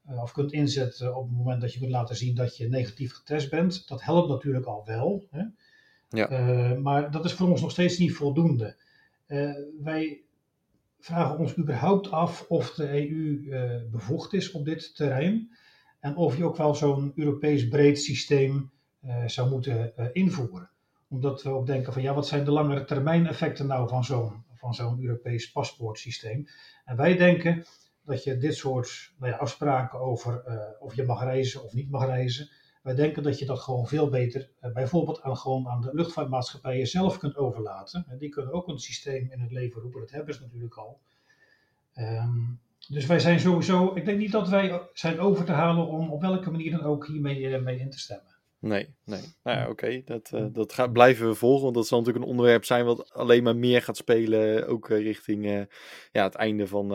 of 0.07 0.33
kunt 0.33 0.53
inzetten 0.53 1.17
op 1.17 1.29
het 1.29 1.37
moment 1.37 1.61
dat 1.61 1.73
je 1.73 1.79
kunt 1.79 1.91
laten 1.91 2.17
zien 2.17 2.35
dat 2.35 2.57
je 2.57 2.69
negatief 2.69 3.13
getest 3.13 3.51
bent. 3.51 3.89
Dat 3.89 4.03
helpt 4.03 4.29
natuurlijk 4.29 4.67
al 4.67 4.83
wel. 4.85 5.27
Hè? 5.31 5.45
Ja. 6.09 6.75
maar 6.75 7.11
dat 7.11 7.25
is 7.25 7.33
voor 7.33 7.49
ons 7.49 7.61
nog 7.61 7.71
steeds 7.71 7.99
niet 7.99 8.15
voldoende. 8.15 8.77
wij 9.83 10.23
vragen 10.99 11.39
ons 11.39 11.57
überhaupt 11.59 12.11
af 12.11 12.45
of 12.49 12.75
de 12.75 13.11
EU 13.11 13.41
bevoegd 13.91 14.33
is 14.33 14.51
op 14.51 14.65
dit 14.65 14.97
terrein. 14.97 15.51
En 16.01 16.17
of 16.17 16.37
je 16.37 16.45
ook 16.45 16.57
wel 16.57 16.75
zo'n 16.75 17.13
Europees 17.15 17.69
breed 17.69 17.99
systeem 18.01 18.71
zou 19.27 19.51
moeten 19.51 19.93
invoeren 20.13 20.72
omdat 21.13 21.43
we 21.43 21.51
ook 21.51 21.67
denken 21.67 21.93
van 21.93 22.03
ja, 22.03 22.15
wat 22.15 22.27
zijn 22.27 22.45
de 22.45 22.51
langere 22.51 22.85
termijn 22.85 23.27
effecten 23.27 23.67
nou 23.67 23.89
van 23.89 24.05
zo'n 24.05 24.45
van 24.55 24.75
zo'n 24.75 25.03
Europees 25.03 25.53
paspoortsysteem? 25.53 26.47
En 26.85 26.97
wij 26.97 27.17
denken 27.17 27.65
dat 28.05 28.25
je 28.25 28.37
dit 28.37 28.57
soort 28.57 29.13
nou 29.19 29.33
ja, 29.33 29.39
afspraken 29.39 30.01
over 30.01 30.43
uh, 30.47 30.57
of 30.79 30.95
je 30.95 31.05
mag 31.05 31.23
reizen 31.23 31.65
of 31.65 31.73
niet 31.73 31.91
mag 31.91 32.07
reizen, 32.07 32.51
wij 32.83 32.95
denken 32.95 33.23
dat 33.23 33.39
je 33.39 33.47
dat 33.47 33.61
gewoon 33.61 33.87
veel 33.87 34.09
beter 34.09 34.51
uh, 34.61 34.73
bijvoorbeeld 34.73 35.23
aan, 35.23 35.37
gewoon 35.37 35.69
aan 35.69 35.81
de 35.81 35.91
luchtvaartmaatschappijen 35.93 36.87
zelf 36.87 37.19
kunt 37.19 37.37
overlaten. 37.37 38.05
En 38.09 38.19
die 38.19 38.29
kunnen 38.29 38.53
ook 38.53 38.69
een 38.69 38.79
systeem 38.79 39.31
in 39.31 39.41
het 39.41 39.51
leven 39.51 39.81
roepen, 39.81 40.01
dat 40.01 40.11
hebben 40.11 40.35
ze 40.35 40.41
natuurlijk 40.41 40.77
al. 40.77 41.01
Um, 41.95 42.61
dus 42.89 43.07
wij 43.07 43.19
zijn 43.19 43.41
sowieso, 43.41 43.95
ik 43.95 44.05
denk 44.05 44.19
niet 44.19 44.33
dat 44.33 44.49
wij 44.49 44.89
zijn 44.93 45.21
over 45.21 45.45
te 45.45 45.53
halen 45.53 45.87
om 45.87 46.11
op 46.11 46.21
welke 46.21 46.51
manier 46.51 46.71
dan 46.71 46.83
ook 46.83 47.07
hiermee 47.07 47.41
uh, 47.41 47.63
mee 47.63 47.79
in 47.79 47.91
te 47.91 47.99
stemmen. 47.99 48.32
Nee, 48.63 48.95
nee. 49.05 49.21
Nou 49.43 49.59
ja, 49.59 49.69
oké. 49.69 50.03
Dat, 50.05 50.31
uh, 50.35 50.47
dat 50.53 50.73
gaat, 50.73 50.93
blijven 50.93 51.29
we 51.29 51.35
volgen. 51.35 51.63
Want 51.63 51.75
dat 51.75 51.87
zal 51.87 51.99
natuurlijk 51.99 52.25
een 52.25 52.31
onderwerp 52.31 52.65
zijn 52.65 52.85
wat 52.85 53.13
alleen 53.13 53.43
maar 53.43 53.57
meer 53.57 53.83
gaat 53.83 53.97
spelen. 53.97 54.67
Ook 54.67 54.89
uh, 54.89 54.99
richting 54.99 55.45
uh, 55.45 55.63
ja, 56.13 56.23
het 56.25 56.35
einde 56.35 56.67
van, 56.67 56.89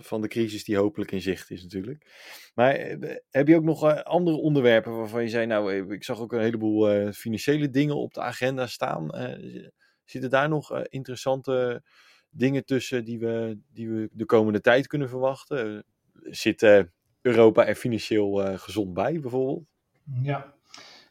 van 0.00 0.20
de 0.20 0.28
crisis 0.28 0.64
die 0.64 0.76
hopelijk 0.76 1.12
in 1.12 1.20
zicht 1.20 1.50
is 1.50 1.62
natuurlijk. 1.62 2.06
Maar 2.54 2.74
heb 3.30 3.48
je 3.48 3.56
ook 3.56 3.62
nog 3.62 4.04
andere 4.04 4.36
onderwerpen 4.36 4.96
waarvan 4.96 5.22
je 5.22 5.28
zei... 5.28 5.46
Nou, 5.46 5.92
ik 5.94 6.04
zag 6.04 6.20
ook 6.20 6.32
een 6.32 6.40
heleboel 6.40 7.12
financiële 7.12 7.70
dingen 7.70 7.96
op 7.96 8.14
de 8.14 8.20
agenda 8.20 8.66
staan. 8.66 9.10
zitten 10.04 10.30
daar 10.30 10.48
nog 10.48 10.82
interessante 10.82 11.82
dingen 12.30 12.64
tussen 12.64 13.04
die 13.04 13.18
we, 13.18 13.58
die 13.72 13.90
we 13.90 14.08
de 14.12 14.26
komende 14.26 14.60
tijd 14.60 14.86
kunnen 14.86 15.08
verwachten? 15.08 15.84
Zit 16.22 16.86
Europa 17.20 17.66
er 17.66 17.74
financieel 17.74 18.58
gezond 18.58 18.94
bij 18.94 19.20
bijvoorbeeld? 19.20 19.64
Ja, 20.22 20.54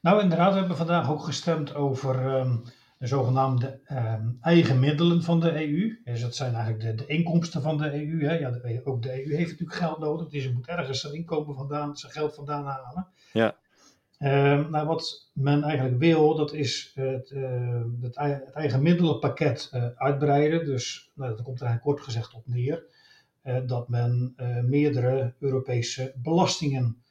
nou, 0.01 0.21
inderdaad, 0.21 0.51
we 0.53 0.59
hebben 0.59 0.77
vandaag 0.77 1.11
ook 1.11 1.23
gestemd 1.23 1.75
over 1.75 2.35
um, 2.39 2.63
de 3.01 3.07
zogenaamde 3.07 3.79
ehm, 3.85 4.29
eigen 4.41 4.79
middelen 4.79 5.23
van 5.23 5.39
de 5.39 5.67
EU. 5.67 5.99
Dus 6.03 6.21
dat 6.21 6.35
zijn 6.35 6.53
eigenlijk 6.53 6.83
de, 6.83 6.95
de 6.95 7.13
inkomsten 7.13 7.61
van 7.61 7.77
de 7.77 7.93
EU. 7.93 8.25
Hè. 8.25 8.33
Ja, 8.33 8.51
de, 8.51 8.81
ook 8.83 9.01
de 9.01 9.25
EU 9.25 9.35
heeft 9.35 9.51
natuurlijk 9.51 9.79
geld 9.79 9.99
nodig, 9.99 10.27
dus 10.27 10.43
je 10.43 10.53
moet 10.53 10.67
ergens 10.67 11.01
zijn 11.01 11.13
inkomen 11.13 11.55
vandaan, 11.55 11.97
zijn 11.97 12.11
geld 12.11 12.35
vandaan 12.35 12.65
halen. 12.65 13.07
Ja. 13.33 13.55
Ehm, 14.17 14.69
nou, 14.69 14.87
wat 14.87 15.29
men 15.33 15.63
eigenlijk 15.63 15.99
wil, 15.99 16.35
dat 16.35 16.53
is 16.53 16.91
het, 16.95 17.31
uh, 17.31 17.81
het, 18.01 18.15
het 18.15 18.51
eigen 18.53 18.81
middelenpakket 18.81 19.71
uh, 19.73 19.85
uitbreiden. 19.95 20.65
Dus 20.65 21.11
nou, 21.15 21.29
dat 21.35 21.41
komt 21.41 21.59
er 21.59 21.65
eigenlijk 21.65 21.95
kort 21.95 22.05
gezegd 22.07 22.33
op 22.33 22.47
neer. 22.47 22.83
Uh, 23.43 23.57
dat 23.65 23.89
men 23.89 24.33
meerdere 24.65 25.33
Europese 25.39 26.13
belastingen 26.15 27.03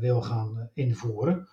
wil 0.00 0.22
gaan 0.22 0.70
invoeren. 0.74 1.48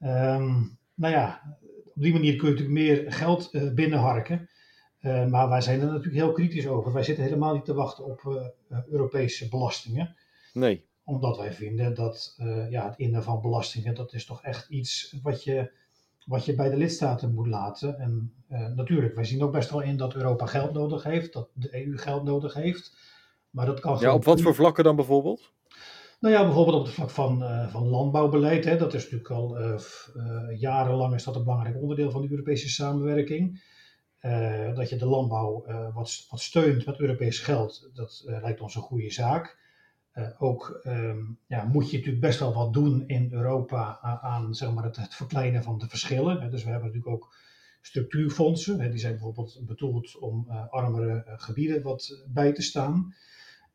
Um, 0.00 0.78
nou 0.94 1.14
ja, 1.14 1.56
op 1.94 2.02
die 2.02 2.12
manier 2.12 2.36
kun 2.36 2.48
je 2.48 2.54
natuurlijk 2.54 2.78
meer 2.78 3.12
geld 3.12 3.48
uh, 3.52 3.72
binnenharken. 3.72 4.48
Uh, 5.00 5.26
maar 5.26 5.48
wij 5.48 5.60
zijn 5.60 5.80
er 5.80 5.86
natuurlijk 5.86 6.14
heel 6.14 6.32
kritisch 6.32 6.66
over. 6.66 6.92
Wij 6.92 7.02
zitten 7.02 7.24
helemaal 7.24 7.54
niet 7.54 7.64
te 7.64 7.74
wachten 7.74 8.04
op 8.04 8.22
uh, 8.68 8.78
Europese 8.90 9.48
belastingen. 9.48 10.16
Nee. 10.52 10.84
Omdat 11.04 11.36
wij 11.36 11.52
vinden 11.52 11.94
dat 11.94 12.34
ja, 12.70 12.84
het 12.88 12.98
innen 12.98 13.22
van 13.22 13.40
belastingen, 13.40 13.94
dat 13.94 14.12
is 14.12 14.26
toch 14.26 14.42
echt 14.42 14.68
iets 14.68 15.16
wat 15.22 15.44
je, 15.44 15.72
wat 16.26 16.44
je 16.44 16.54
bij 16.54 16.70
de 16.70 16.76
lidstaten 16.76 17.34
moet 17.34 17.46
laten. 17.46 17.98
En 17.98 18.34
natuurlijk, 18.74 19.14
wij 19.14 19.24
zien 19.24 19.42
ook 19.42 19.52
best 19.52 19.70
wel 19.70 19.80
in 19.80 19.96
dat 19.96 20.14
Europa 20.14 20.46
geld 20.46 20.72
nodig 20.72 21.02
heeft, 21.02 21.32
dat 21.32 21.48
de 21.52 21.86
EU 21.86 21.96
geld 21.96 22.24
nodig 22.24 22.54
heeft. 22.54 22.96
Maar 23.50 23.66
dat 23.66 23.80
kan 23.80 23.98
ja, 24.00 24.14
op 24.14 24.24
wat 24.24 24.40
voor 24.40 24.54
vlakken 24.54 24.84
dan 24.84 24.96
bijvoorbeeld? 24.96 25.52
Nou 26.20 26.34
ja, 26.34 26.44
bijvoorbeeld 26.44 26.76
op 26.76 26.84
het 26.84 26.94
vlak 26.94 27.10
van, 27.10 27.42
uh, 27.42 27.68
van 27.68 27.86
landbouwbeleid. 27.88 28.64
Hè, 28.64 28.76
dat 28.76 28.94
is 28.94 29.02
natuurlijk 29.02 29.30
al 29.30 29.60
uh, 29.60 29.80
uh, 30.16 30.60
jarenlang 30.60 31.14
is 31.14 31.24
dat 31.24 31.36
een 31.36 31.44
belangrijk 31.44 31.76
onderdeel 31.76 32.10
van 32.10 32.22
de 32.22 32.30
Europese 32.30 32.68
samenwerking. 32.68 33.62
dat 34.74 34.88
je 34.88 34.96
de 34.96 35.06
landbouw 35.06 35.64
wat, 35.94 36.26
wat 36.30 36.40
steunt 36.40 36.86
met 36.86 36.98
Europees 36.98 37.38
geld, 37.38 37.90
dat 37.94 38.22
lijkt 38.24 38.60
ons 38.60 38.74
een 38.74 38.82
goede 38.82 39.10
zaak. 39.10 39.58
ook 40.38 40.80
um, 40.84 41.38
ja, 41.46 41.64
moet 41.64 41.90
je 41.90 41.96
natuurlijk 41.96 42.24
best 42.24 42.38
wel 42.38 42.54
wat 42.54 42.72
doen 42.72 43.04
in 43.06 43.28
Europa 43.32 43.98
aan, 44.22 44.54
zeg 44.54 44.72
maar 44.72 44.84
het, 44.84 45.14
verkleinen 45.14 45.62
van 45.62 45.78
de 45.78 45.88
verschillen. 45.88 46.50
Dus 46.50 46.64
we 46.64 46.70
hebben 46.70 46.88
natuurlijk 46.88 47.14
ook 47.14 47.34
structuurfondsen. 47.80 48.80
Hè, 48.80 48.90
die 48.90 49.00
zijn 49.00 49.12
bijvoorbeeld 49.12 49.60
bedoeld 49.66 50.18
om 50.18 50.50
armere 50.70 51.24
gebieden 51.26 51.82
wat 51.82 52.24
bij 52.26 52.52
te 52.52 52.62
staan. 52.62 53.14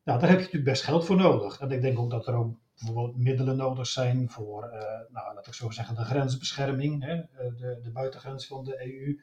Nou, 0.05 0.19
daar 0.19 0.29
heb 0.29 0.37
je 0.37 0.45
natuurlijk 0.45 0.71
best 0.71 0.83
geld 0.83 1.05
voor 1.05 1.15
nodig. 1.15 1.59
En 1.59 1.71
ik 1.71 1.81
denk 1.81 1.99
ook 1.99 2.09
dat 2.09 2.27
er 2.27 2.33
ook 2.35 2.55
bijvoorbeeld 2.77 3.17
middelen 3.17 3.57
nodig 3.57 3.87
zijn 3.87 4.29
voor, 4.29 4.63
uh, 4.63 4.79
nou, 5.09 5.33
laat 5.35 5.47
ik 5.47 5.53
zo 5.53 5.69
zeggen, 5.69 5.95
de 5.95 6.03
grensbescherming, 6.03 7.03
hè, 7.03 7.13
eh, 7.13 7.55
de, 7.57 7.79
de 7.83 7.91
buitengrens 7.91 8.47
van 8.47 8.63
de 8.63 8.85
EU. 8.85 9.19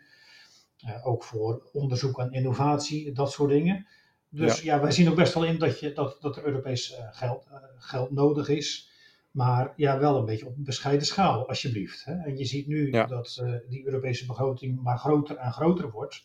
Uh, 0.87 1.07
ook 1.07 1.25
voor 1.25 1.69
onderzoek 1.73 2.19
en 2.19 2.33
innovatie, 2.33 3.12
dat 3.12 3.33
soort 3.33 3.51
dingen. 3.51 3.87
Dus 4.29 4.61
ja, 4.61 4.75
ja 4.75 4.83
wij 4.83 4.91
zien 4.91 5.09
ook 5.09 5.17
best 5.17 5.35
wel 5.35 5.45
in 5.45 5.59
dat, 5.59 5.81
je, 5.81 5.93
dat, 5.93 6.17
dat 6.21 6.37
er 6.37 6.45
Europees 6.45 6.99
geld, 7.11 7.47
geld 7.77 8.11
nodig 8.11 8.49
is. 8.49 8.91
Maar 9.31 9.73
ja, 9.77 9.99
wel 9.99 10.19
een 10.19 10.25
beetje 10.25 10.47
op 10.47 10.57
een 10.57 10.65
bescheiden 10.65 11.07
schaal, 11.07 11.49
alsjeblieft. 11.49 12.05
Hè. 12.05 12.15
En 12.15 12.37
je 12.37 12.45
ziet 12.45 12.67
nu 12.67 12.91
ja. 12.91 13.07
dat 13.07 13.45
die 13.69 13.85
Europese 13.85 14.27
begroting 14.27 14.83
maar 14.83 14.99
groter 14.99 15.37
en 15.37 15.53
groter 15.53 15.91
wordt. 15.91 16.25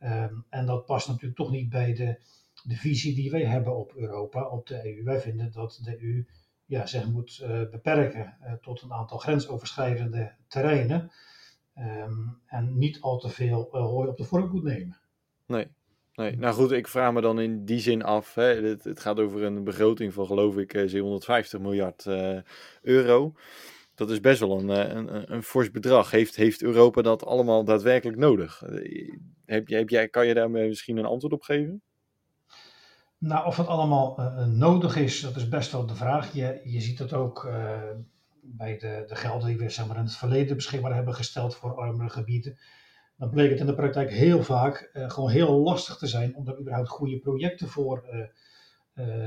Um, 0.00 0.44
en 0.48 0.66
dat 0.66 0.86
past 0.86 1.08
natuurlijk 1.08 1.36
toch 1.36 1.50
niet 1.50 1.68
bij 1.68 1.94
de 1.94 2.18
de 2.66 2.76
visie 2.76 3.14
die 3.14 3.30
wij 3.30 3.44
hebben 3.44 3.76
op 3.76 3.94
Europa, 3.94 4.48
op 4.48 4.66
de 4.66 4.84
EU. 4.84 5.02
Wij 5.02 5.20
vinden 5.20 5.52
dat 5.52 5.80
de 5.84 6.02
EU 6.02 6.26
ja, 6.64 6.86
zich 6.86 7.06
moet 7.06 7.40
uh, 7.42 7.48
beperken 7.70 8.36
uh, 8.42 8.52
tot 8.52 8.82
een 8.82 8.92
aantal 8.92 9.18
grensoverschrijdende 9.18 10.34
terreinen. 10.48 11.10
Um, 11.78 12.40
en 12.46 12.78
niet 12.78 13.00
al 13.00 13.18
te 13.18 13.28
veel 13.28 13.68
uh, 13.72 13.80
hooi 13.80 14.08
op 14.08 14.16
de 14.16 14.24
vork 14.24 14.52
moet 14.52 14.62
nemen. 14.62 14.98
Nee. 15.46 15.66
nee, 16.14 16.36
nou 16.36 16.54
goed, 16.54 16.72
ik 16.72 16.88
vraag 16.88 17.12
me 17.12 17.20
dan 17.20 17.40
in 17.40 17.64
die 17.64 17.80
zin 17.80 18.02
af. 18.02 18.34
Hè, 18.34 18.42
het, 18.42 18.84
het 18.84 19.00
gaat 19.00 19.18
over 19.18 19.42
een 19.42 19.64
begroting 19.64 20.12
van 20.12 20.26
geloof 20.26 20.56
ik 20.56 20.70
750 20.70 21.60
miljard 21.60 22.06
euro. 22.82 23.32
Dat 23.94 24.10
is 24.10 24.20
best 24.20 24.40
wel 24.40 24.58
een, 24.58 24.68
een, 24.68 25.32
een 25.32 25.42
fors 25.42 25.70
bedrag. 25.70 26.10
Heeft, 26.10 26.36
heeft 26.36 26.62
Europa 26.62 27.02
dat 27.02 27.24
allemaal 27.24 27.64
daadwerkelijk 27.64 28.18
nodig? 28.18 28.62
Heb, 29.44 29.68
heb 29.68 29.88
jij, 29.88 30.08
kan 30.08 30.26
je 30.26 30.34
daar 30.34 30.50
misschien 30.50 30.96
een 30.96 31.04
antwoord 31.04 31.32
op 31.32 31.42
geven? 31.42 31.82
Nou, 33.18 33.46
of 33.46 33.56
het 33.56 33.66
allemaal 33.66 34.20
uh, 34.20 34.46
nodig 34.46 34.96
is, 34.96 35.20
dat 35.20 35.36
is 35.36 35.48
best 35.48 35.72
wel 35.72 35.86
de 35.86 35.94
vraag. 35.94 36.32
Je, 36.32 36.60
je 36.64 36.80
ziet 36.80 36.98
het 36.98 37.12
ook 37.12 37.44
uh, 37.44 37.80
bij 38.42 38.78
de, 38.78 39.04
de 39.06 39.14
gelden 39.14 39.48
die 39.48 39.58
we 39.58 39.68
zeg 39.68 39.86
maar, 39.86 39.96
in 39.96 40.02
het 40.02 40.16
verleden 40.16 40.56
beschikbaar 40.56 40.94
hebben 40.94 41.14
gesteld 41.14 41.54
voor 41.54 41.74
armere 41.74 42.10
gebieden. 42.10 42.58
Dan 43.16 43.30
bleek 43.30 43.50
het 43.50 43.60
in 43.60 43.66
de 43.66 43.74
praktijk 43.74 44.10
heel 44.10 44.42
vaak 44.42 44.90
gewoon 44.92 45.30
heel 45.30 45.58
lastig 45.58 45.96
te 45.96 46.06
zijn 46.06 46.36
om 46.36 46.44
daar 46.44 46.58
überhaupt 46.58 46.88
goede 46.88 47.18
projecten 47.18 47.68
voor, 47.68 48.04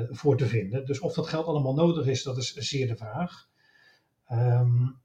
voor 0.09 0.37
te 0.37 0.45
vinden. 0.45 0.85
Dus 0.85 0.99
of 0.99 1.13
dat 1.13 1.27
geld 1.27 1.45
allemaal 1.45 1.73
nodig 1.73 2.05
is, 2.05 2.23
dat 2.23 2.37
is 2.37 2.53
zeer 2.53 2.87
de 2.87 2.95
vraag. 2.95 3.47
Um, 4.31 4.99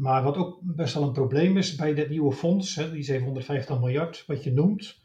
maar 0.00 0.22
wat 0.22 0.36
ook 0.36 0.58
best 0.62 0.94
wel 0.94 1.02
een 1.02 1.12
probleem 1.12 1.56
is 1.56 1.74
bij 1.74 1.94
dit 1.94 2.08
nieuwe 2.08 2.32
fonds, 2.32 2.74
hè, 2.74 2.90
die 2.90 3.02
750 3.02 3.78
miljard, 3.78 4.24
wat 4.26 4.44
je 4.44 4.52
noemt. 4.52 5.00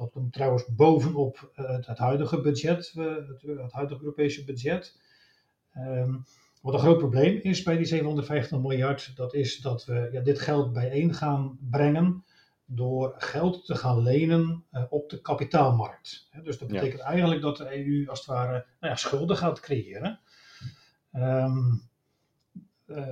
Dat 0.00 0.10
komt 0.10 0.32
trouwens 0.32 0.66
bovenop 0.74 1.52
uh, 1.56 1.70
het, 1.86 1.98
huidige 1.98 2.40
budget, 2.40 2.92
uh, 2.96 3.14
het, 3.14 3.42
het, 3.42 3.72
huidige 3.72 4.00
Europese 4.00 4.44
budget. 4.44 5.00
Um, 5.76 6.24
wat 6.62 6.74
een 6.74 6.80
groot 6.80 6.98
probleem 6.98 7.38
is 7.42 7.62
bij 7.62 7.76
die 7.76 7.86
750 7.86 8.58
miljard, 8.58 9.16
dat 9.16 9.34
is 9.34 9.58
dat 9.58 9.84
we 9.84 10.08
ja, 10.12 10.20
dit 10.20 10.40
geld 10.40 10.72
bijeen 10.72 11.14
gaan 11.14 11.58
brengen 11.70 12.24
door 12.64 13.14
geld 13.16 13.66
te 13.66 13.74
gaan 13.74 14.02
lenen 14.02 14.64
uh, 14.72 14.84
op 14.88 15.10
de 15.10 15.20
kapitaalmarkt. 15.20 16.28
He, 16.30 16.42
dus 16.42 16.58
dat 16.58 16.68
betekent 16.68 17.00
ja. 17.00 17.06
eigenlijk 17.06 17.42
dat 17.42 17.56
de 17.56 17.86
EU 17.86 18.08
als 18.08 18.18
het 18.18 18.28
ware 18.28 18.66
nou 18.80 18.92
ja, 18.92 18.96
schulden 18.96 19.36
gaat 19.36 19.60
creëren. 19.60 20.20
Um, 21.12 21.89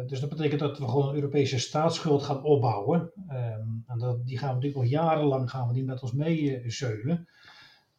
dus 0.07 0.21
dat 0.21 0.29
betekent 0.29 0.61
dat 0.61 0.79
we 0.79 0.89
gewoon 0.89 1.09
een 1.09 1.15
Europese 1.15 1.59
staatsschuld 1.59 2.23
gaan 2.23 2.43
opbouwen. 2.43 3.13
Um, 3.31 3.85
en 3.87 3.99
dat, 3.99 4.27
die 4.27 4.39
gaan 4.39 4.49
we 4.49 4.55
natuurlijk 4.55 4.83
nog 4.83 4.91
jarenlang 4.91 5.51
gaan 5.51 5.69
we 5.69 5.75
die 5.75 5.85
met 5.85 6.03
ons 6.03 6.13
meezeulen. 6.13 7.29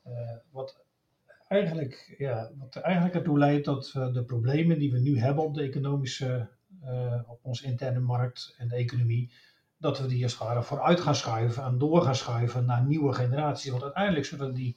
Uh, 0.07 0.13
wat, 0.51 0.83
eigenlijk, 1.47 2.15
ja, 2.17 2.51
wat 2.57 2.75
eigenlijk 2.75 3.15
ertoe 3.15 3.37
leidt 3.37 3.65
dat 3.65 3.91
we 3.91 4.11
de 4.11 4.23
problemen 4.23 4.79
die 4.79 4.91
we 4.91 4.99
nu 4.99 5.19
hebben 5.19 5.43
op 5.43 5.53
de 5.53 5.63
economische, 5.63 6.49
op 7.27 7.39
onze 7.41 7.65
interne 7.65 7.99
markt 7.99 8.55
en 8.57 8.67
de 8.67 8.75
economie, 8.75 9.31
dat 9.77 9.99
we 9.99 10.07
die 10.07 10.23
als 10.23 10.31
het 10.31 10.41
ware 10.41 10.63
vooruit 10.63 10.99
gaan 10.99 11.15
schuiven 11.15 11.63
en 11.63 11.77
door 11.77 12.01
gaan 12.01 12.15
schuiven 12.15 12.65
naar 12.65 12.85
nieuwe 12.85 13.13
generaties. 13.13 13.71
Want 13.71 13.83
uiteindelijk 13.83 14.25
zullen 14.25 14.53
die 14.53 14.75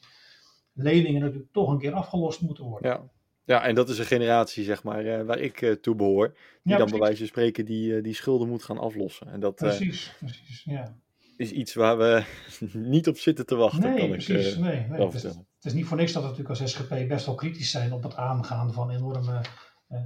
leningen 0.73 1.21
natuurlijk 1.21 1.52
toch 1.52 1.71
een 1.71 1.78
keer 1.78 1.92
afgelost 1.92 2.40
moeten 2.40 2.64
worden. 2.64 2.90
Ja. 2.90 3.02
Ja, 3.44 3.62
en 3.62 3.75
dat 3.75 3.88
is 3.88 3.99
een 3.99 4.04
generatie, 4.04 4.64
zeg 4.64 4.82
maar, 4.82 5.04
uh, 5.04 5.22
waar 5.22 5.38
ik 5.38 5.61
uh, 5.61 5.72
toe 5.72 5.94
behoor. 5.94 6.28
Die 6.62 6.72
ja, 6.72 6.78
dan 6.78 6.90
bij 6.90 6.99
wijze 6.99 7.18
van 7.18 7.26
spreken 7.26 7.64
die, 7.64 7.92
uh, 7.92 8.02
die 8.02 8.14
schulden 8.14 8.49
moet 8.49 8.62
gaan 8.62 8.78
aflossen. 8.78 9.28
En 9.28 9.40
dat 9.40 9.54
precies, 9.54 10.12
precies, 10.18 10.62
ja. 10.64 10.96
is 11.37 11.50
iets 11.50 11.75
waar 11.75 11.99
we 11.99 12.25
niet 12.72 13.08
op 13.08 13.18
zitten 13.18 13.46
te 13.46 13.54
wachten, 13.54 13.80
nee, 13.80 13.99
kan 13.99 14.08
precies, 14.11 14.52
ik 14.52 14.58
nee, 14.58 14.87
nee. 14.88 15.00
Het 15.00 15.14
is, 15.14 15.22
het, 15.22 15.37
is, 15.62 15.72
niet 15.72 15.87
voor 15.87 15.96
niks 15.96 16.12
dat 16.12 16.22
we 16.22 16.28
natuurlijk 16.28 16.61
als 16.61 16.72
SGP 16.72 17.08
best 17.08 17.26
wel 17.26 17.34
kritisch 17.34 17.70
zijn 17.70 17.92
op 17.92 18.02
het 18.02 18.16
aangaan 18.16 18.72
van 18.72 18.90
enorme 18.90 19.40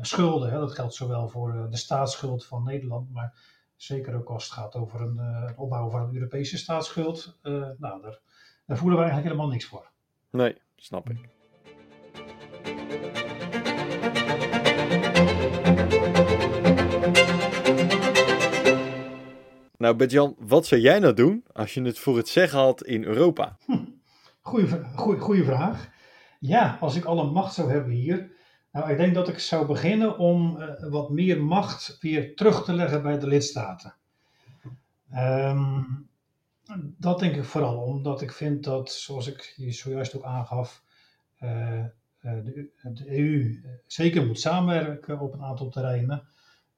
schulden. 0.01 0.51
Hè. 0.51 0.59
Dat 0.59 0.75
geldt 0.75 0.95
zowel 0.95 1.29
voor 1.29 1.67
de 1.71 1.77
staatsschuld 1.77 2.47
van 2.47 2.65
Nederland, 2.65 3.13
maar 3.13 3.35
zeker 3.77 4.15
ook 4.15 4.29
als 4.29 4.45
het 4.45 4.53
gaat 4.53 4.75
over 4.75 5.01
een, 5.01 5.17
het 5.19 5.57
opbouwen 5.57 5.91
van 5.91 6.03
een 6.03 6.15
Europese 6.15 6.59
staatsschuld. 6.59 7.39
nou, 7.43 8.03
daar, 8.03 8.21
daar 8.67 8.77
voelen 8.77 8.99
we 8.99 9.05
eigenlijk 9.05 9.25
helemaal 9.25 9.49
niks 9.49 9.65
voor. 9.65 9.91
Nee, 10.31 10.57
snap 10.77 11.11
ik. 11.11 11.36
Nou, 19.79 19.97
Bert-Jan, 19.97 20.37
wat 20.39 20.67
zou 20.67 20.81
jij 20.81 20.99
nou 20.99 21.15
doen 21.15 21.45
als 21.53 21.75
je 21.75 21.83
het 21.83 21.99
voor 21.99 22.17
het 22.17 22.29
zeggen 22.29 22.59
had 22.59 22.83
in 22.83 23.05
Europa? 23.05 23.57
Hm. 23.65 23.85
Goeie, 24.41 25.45
vraag. 25.45 25.89
Ja, 26.41 26.77
als 26.81 26.97
ik 26.97 27.05
alle 27.05 27.31
macht 27.31 27.55
zou 27.55 27.71
hebben 27.71 27.93
hier. 27.93 28.31
Nou, 28.73 28.91
ik 28.91 28.97
denk 28.97 29.15
dat 29.15 29.29
ik 29.29 29.39
zou 29.39 29.67
beginnen 29.67 30.19
om 30.19 30.57
uh, 30.57 30.91
wat 30.91 31.11
meer 31.11 31.43
macht 31.43 31.97
weer 32.01 32.37
terug 32.37 32.65
te 32.65 32.73
leggen 32.73 33.03
bij 33.03 33.19
de 33.19 33.27
lidstaten. 33.27 33.95
Um, 35.15 36.09
dat 36.99 37.19
denk 37.19 37.37
ik 37.37 37.45
vooral 37.45 37.77
omdat 37.77 38.23
ik 38.23 38.33
vind 38.33 38.65
dat, 38.65 38.93
zoals 38.93 39.27
ik 39.27 39.55
je 39.57 39.73
zojuist 39.73 40.17
ook 40.17 40.25
aangaf, 40.25 40.83
uh, 41.41 41.85
de, 42.21 42.71
de, 42.83 43.19
EU 43.19 43.63
zeker 43.87 44.27
moet 44.27 44.41
samenwerken 44.41 45.21
op 45.21 45.33
een 45.33 45.43
aantal 45.43 45.69
terreinen. 45.69 46.29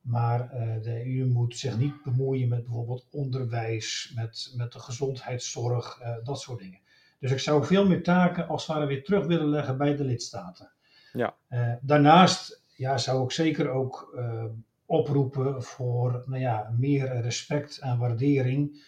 Maar 0.08 0.40
uh, 0.54 0.82
de 0.82 1.06
EU 1.06 1.26
moet 1.26 1.58
zich 1.58 1.78
niet 1.78 2.02
bemoeien 2.02 2.48
met 2.48 2.64
bijvoorbeeld 2.64 3.06
onderwijs, 3.10 4.12
met, 4.14 4.52
met 4.56 4.72
de 4.72 4.78
gezondheidszorg, 4.78 6.00
uh, 6.02 6.16
dat 6.22 6.40
soort 6.40 6.58
dingen. 6.58 6.80
Dus 7.18 7.30
ik 7.30 7.38
zou 7.38 7.64
veel 7.64 7.86
meer 7.86 8.02
taken 8.02 8.48
als 8.48 8.66
het 8.66 8.76
ware 8.76 8.86
weer 8.86 9.04
terug 9.04 9.26
willen 9.26 9.48
leggen 9.48 9.78
bij 9.78 9.96
de 9.96 10.04
lidstaten. 10.04 10.70
Ja. 11.12 11.36
Uh, 11.50 11.72
daarnaast 11.80 12.62
ja, 12.76 12.98
zou 12.98 13.24
ik 13.24 13.30
zeker 13.30 13.68
ook 13.68 14.18
oproepen 14.86 15.62
voor 15.62 16.22
nou 16.26 16.40
ja, 16.40 16.74
meer 16.78 17.20
respect 17.20 17.78
en 17.78 17.98
waardering 17.98 18.86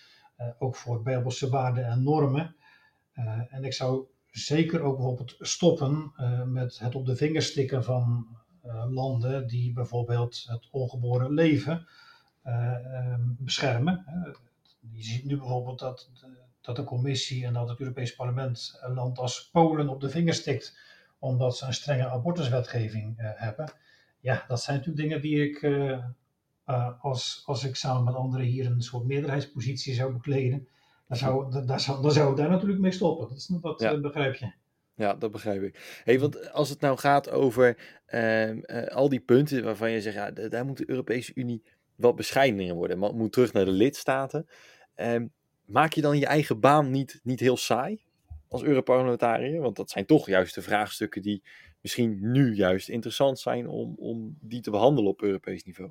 ook 0.58 0.76
voor 0.76 1.02
bijbelse 1.02 1.48
waarden 1.48 1.84
en 1.84 2.02
normen. 2.02 2.56
en 3.48 3.64
ik 3.64 3.72
zou 3.72 4.04
zeker 4.30 4.80
ook 4.80 4.96
bijvoorbeeld 4.96 5.36
stoppen 5.38 6.12
met 6.46 6.78
het 6.78 6.94
op 6.94 7.06
de 7.06 7.16
vingers 7.16 7.46
stikken 7.46 7.84
van 7.84 8.26
landen 8.88 9.46
die 9.46 9.72
bijvoorbeeld 9.72 10.44
het 10.48 10.68
ongeboren 10.70 11.32
leven 11.32 11.86
ehm, 12.42 13.20
beschermen. 13.38 14.04
Je 14.92 15.02
ziet 15.02 15.24
nu 15.24 15.36
bijvoorbeeld 15.36 15.78
dat 15.78 16.10
dat 16.60 16.76
de 16.76 16.84
commissie 16.84 17.44
en 17.46 17.52
dat 17.52 17.68
het 17.68 17.80
Europees 17.80 18.14
Parlement 18.14 18.78
een 18.80 18.94
land 18.94 19.18
als 19.18 19.48
Polen 19.52 19.88
op 19.88 20.00
de 20.00 20.08
vingers 20.08 20.38
stikt 20.38 20.78
omdat 21.18 21.56
ze 21.56 21.66
een 21.66 21.74
strenge 21.74 22.08
abortuswetgeving 22.08 23.18
uh, 23.18 23.30
hebben. 23.34 23.72
Ja, 24.20 24.44
dat 24.48 24.62
zijn 24.62 24.76
natuurlijk 24.76 25.02
dingen 25.02 25.22
die 25.22 25.48
ik, 25.48 25.66
als, 27.00 27.42
als 27.46 27.64
ik 27.64 27.76
samen 27.76 28.04
met 28.04 28.14
anderen 28.14 28.46
hier 28.46 28.66
een 28.66 28.82
soort 28.82 29.04
meerderheidspositie 29.04 29.94
zou 29.94 30.12
bekleden, 30.12 30.68
dan 31.08 31.16
zou, 31.16 31.66
daar 31.66 31.80
zou, 31.80 32.02
dan 32.02 32.12
zou 32.12 32.30
ik 32.30 32.36
daar 32.36 32.50
natuurlijk 32.50 32.80
mee 32.80 32.92
stoppen. 32.92 33.28
Dat, 33.28 33.36
is, 33.36 33.46
dat 33.46 33.80
ja. 33.80 34.00
begrijp 34.00 34.34
je. 34.34 34.52
Ja, 35.00 35.14
dat 35.14 35.30
begrijp 35.30 35.62
ik. 35.62 36.00
Hey, 36.04 36.20
want 36.20 36.52
als 36.52 36.68
het 36.68 36.80
nou 36.80 36.98
gaat 36.98 37.30
over 37.30 37.76
ehm, 38.06 38.60
al 38.88 39.08
die 39.08 39.20
punten 39.20 39.64
waarvan 39.64 39.90
je 39.90 40.00
zegt, 40.00 40.16
ja, 40.16 40.30
daar 40.30 40.66
moet 40.66 40.76
de 40.76 40.90
Europese 40.90 41.32
Unie 41.34 41.62
wat 41.96 42.16
bescheidener 42.16 42.74
worden, 42.74 42.98
maar 42.98 43.14
moet 43.14 43.32
terug 43.32 43.52
naar 43.52 43.64
de 43.64 43.70
lidstaten. 43.70 44.46
Ehm, 44.94 45.26
maak 45.64 45.92
je 45.92 46.00
dan 46.00 46.18
je 46.18 46.26
eigen 46.26 46.60
baan 46.60 46.90
niet, 46.90 47.20
niet 47.22 47.40
heel 47.40 47.56
saai 47.56 48.02
als 48.48 48.62
Europarlementariër? 48.62 49.60
Want 49.60 49.76
dat 49.76 49.90
zijn 49.90 50.06
toch 50.06 50.26
juist 50.26 50.54
de 50.54 50.62
vraagstukken 50.62 51.22
die 51.22 51.42
misschien 51.80 52.18
nu 52.20 52.54
juist 52.54 52.88
interessant 52.88 53.38
zijn 53.38 53.68
om, 53.68 53.94
om 53.98 54.36
die 54.40 54.60
te 54.60 54.70
behandelen 54.70 55.10
op 55.10 55.22
Europees 55.22 55.64
niveau. 55.64 55.90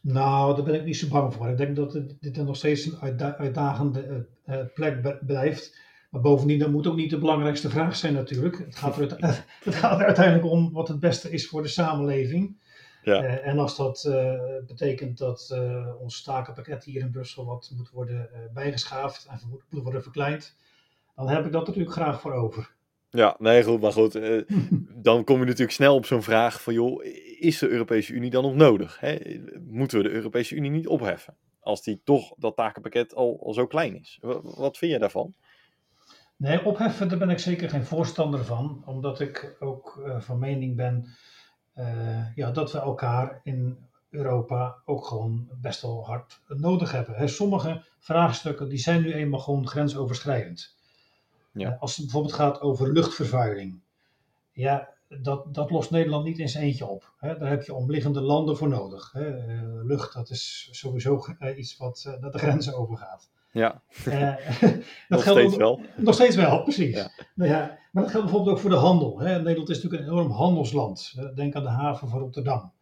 Nou, 0.00 0.56
daar 0.56 0.64
ben 0.64 0.74
ik 0.74 0.84
niet 0.84 0.96
zo 0.96 1.08
bang 1.08 1.34
voor. 1.34 1.48
Ik 1.48 1.56
denk 1.56 1.76
dat 1.76 1.92
dit 2.20 2.36
nog 2.36 2.56
steeds 2.56 2.84
een 2.84 2.98
uitdagende 3.38 4.26
uh, 4.46 4.56
plek 4.74 5.26
blijft. 5.26 5.86
Maar 6.08 6.20
bovendien, 6.20 6.58
dat 6.58 6.70
moet 6.70 6.86
ook 6.86 6.96
niet 6.96 7.10
de 7.10 7.18
belangrijkste 7.18 7.70
vraag 7.70 7.96
zijn 7.96 8.12
natuurlijk. 8.14 8.58
Het 8.58 8.76
gaat, 8.76 8.96
er, 8.96 9.16
het 9.64 9.74
gaat 9.74 10.00
er 10.00 10.06
uiteindelijk 10.06 10.46
om 10.46 10.72
wat 10.72 10.88
het 10.88 11.00
beste 11.00 11.30
is 11.30 11.48
voor 11.48 11.62
de 11.62 11.68
samenleving. 11.68 12.56
Ja. 13.02 13.22
Uh, 13.22 13.46
en 13.46 13.58
als 13.58 13.76
dat 13.76 14.04
uh, 14.08 14.32
betekent 14.66 15.18
dat 15.18 15.50
uh, 15.52 15.86
ons 16.00 16.22
takenpakket 16.22 16.84
hier 16.84 17.00
in 17.00 17.10
Brussel 17.10 17.44
wat 17.44 17.72
moet 17.76 17.90
worden 17.90 18.30
bijgeschaafd 18.54 19.26
en 19.30 19.40
moet, 19.50 19.62
moet, 19.70 19.82
worden 19.82 20.02
verkleind, 20.02 20.56
dan 21.14 21.28
heb 21.28 21.46
ik 21.46 21.52
dat 21.52 21.66
natuurlijk 21.66 21.94
graag 21.94 22.20
voor 22.20 22.32
over. 22.32 22.76
Ja, 23.10 23.36
nee, 23.38 23.62
goed, 23.62 23.80
maar 23.80 23.92
goed, 23.92 24.20
dan 25.08 25.24
kom 25.24 25.38
je 25.38 25.44
natuurlijk 25.44 25.72
snel 25.72 25.94
op 25.94 26.06
zo'n 26.06 26.22
vraag 26.22 26.62
van, 26.62 26.74
joh, 26.74 27.04
is 27.38 27.58
de 27.58 27.68
Europese 27.68 28.12
Unie 28.12 28.30
dan 28.30 28.42
nog 28.42 28.54
nodig? 28.54 29.00
Hè? 29.00 29.16
Moeten 29.66 29.98
we 29.98 30.04
de 30.04 30.14
Europese 30.14 30.54
Unie 30.54 30.70
niet 30.70 30.86
opheffen? 30.86 31.36
Als 31.60 31.82
die 31.82 32.00
toch, 32.04 32.34
dat 32.36 32.56
takenpakket 32.56 33.14
al, 33.14 33.40
al 33.42 33.54
zo 33.54 33.66
klein 33.66 34.00
is. 34.00 34.18
Wat 34.42 34.78
vind 34.78 34.92
je 34.92 34.98
daarvan? 34.98 35.34
Nee, 36.38 36.64
opheffen, 36.64 37.08
daar 37.08 37.18
ben 37.18 37.30
ik 37.30 37.38
zeker 37.38 37.70
geen 37.70 37.84
voorstander 37.84 38.44
van, 38.44 38.82
omdat 38.86 39.20
ik 39.20 39.56
ook 39.58 40.10
van 40.18 40.38
mening 40.38 40.76
ben 40.76 41.16
uh, 41.78 42.34
ja, 42.34 42.50
dat 42.50 42.72
we 42.72 42.78
elkaar 42.78 43.40
in 43.42 43.86
Europa 44.10 44.76
ook 44.84 45.06
gewoon 45.06 45.48
best 45.60 45.82
wel 45.82 46.06
hard 46.06 46.40
nodig 46.46 46.92
hebben. 46.92 47.14
He, 47.14 47.26
sommige 47.26 47.84
vraagstukken 47.98 48.68
die 48.68 48.78
zijn 48.78 49.02
nu 49.02 49.12
eenmaal 49.12 49.40
gewoon 49.40 49.68
grensoverschrijdend. 49.68 50.76
Ja. 51.52 51.70
Uh, 51.72 51.80
als 51.80 51.96
het 51.96 52.04
bijvoorbeeld 52.04 52.34
gaat 52.34 52.60
over 52.60 52.92
luchtvervuiling. 52.92 53.80
Ja, 54.52 54.88
dat, 55.08 55.54
dat 55.54 55.70
lost 55.70 55.90
Nederland 55.90 56.24
niet 56.24 56.38
in 56.38 56.48
zijn 56.48 56.64
eentje 56.64 56.86
op. 56.86 57.12
Daar 57.20 57.48
heb 57.48 57.62
je 57.62 57.74
omliggende 57.74 58.20
landen 58.20 58.56
voor 58.56 58.68
nodig. 58.68 59.14
Lucht, 59.82 60.14
dat 60.14 60.30
is 60.30 60.68
sowieso 60.70 61.24
iets 61.56 61.76
wat 61.76 62.16
naar 62.20 62.30
de 62.30 62.38
grenzen 62.38 62.74
overgaat. 62.74 63.30
Ja, 63.52 63.82
uh, 64.08 64.34
nog 65.08 65.20
steeds 65.22 65.56
wel. 65.56 65.80
Nog 65.96 66.14
steeds 66.14 66.36
wel, 66.36 66.62
precies. 66.62 66.94
Ja. 66.94 67.10
Nou 67.34 67.50
ja, 67.50 67.78
maar 67.92 68.02
dat 68.02 68.12
geldt 68.12 68.26
bijvoorbeeld 68.26 68.56
ook 68.56 68.62
voor 68.62 68.70
de 68.70 68.76
handel. 68.76 69.20
Hè. 69.20 69.36
Nederland 69.36 69.68
is 69.68 69.82
natuurlijk 69.82 70.02
een 70.02 70.12
enorm 70.12 70.30
handelsland. 70.30 71.14
Denk 71.34 71.54
aan 71.54 71.62
de 71.62 71.68
haven 71.68 72.08
van 72.08 72.18
Rotterdam. 72.18 72.72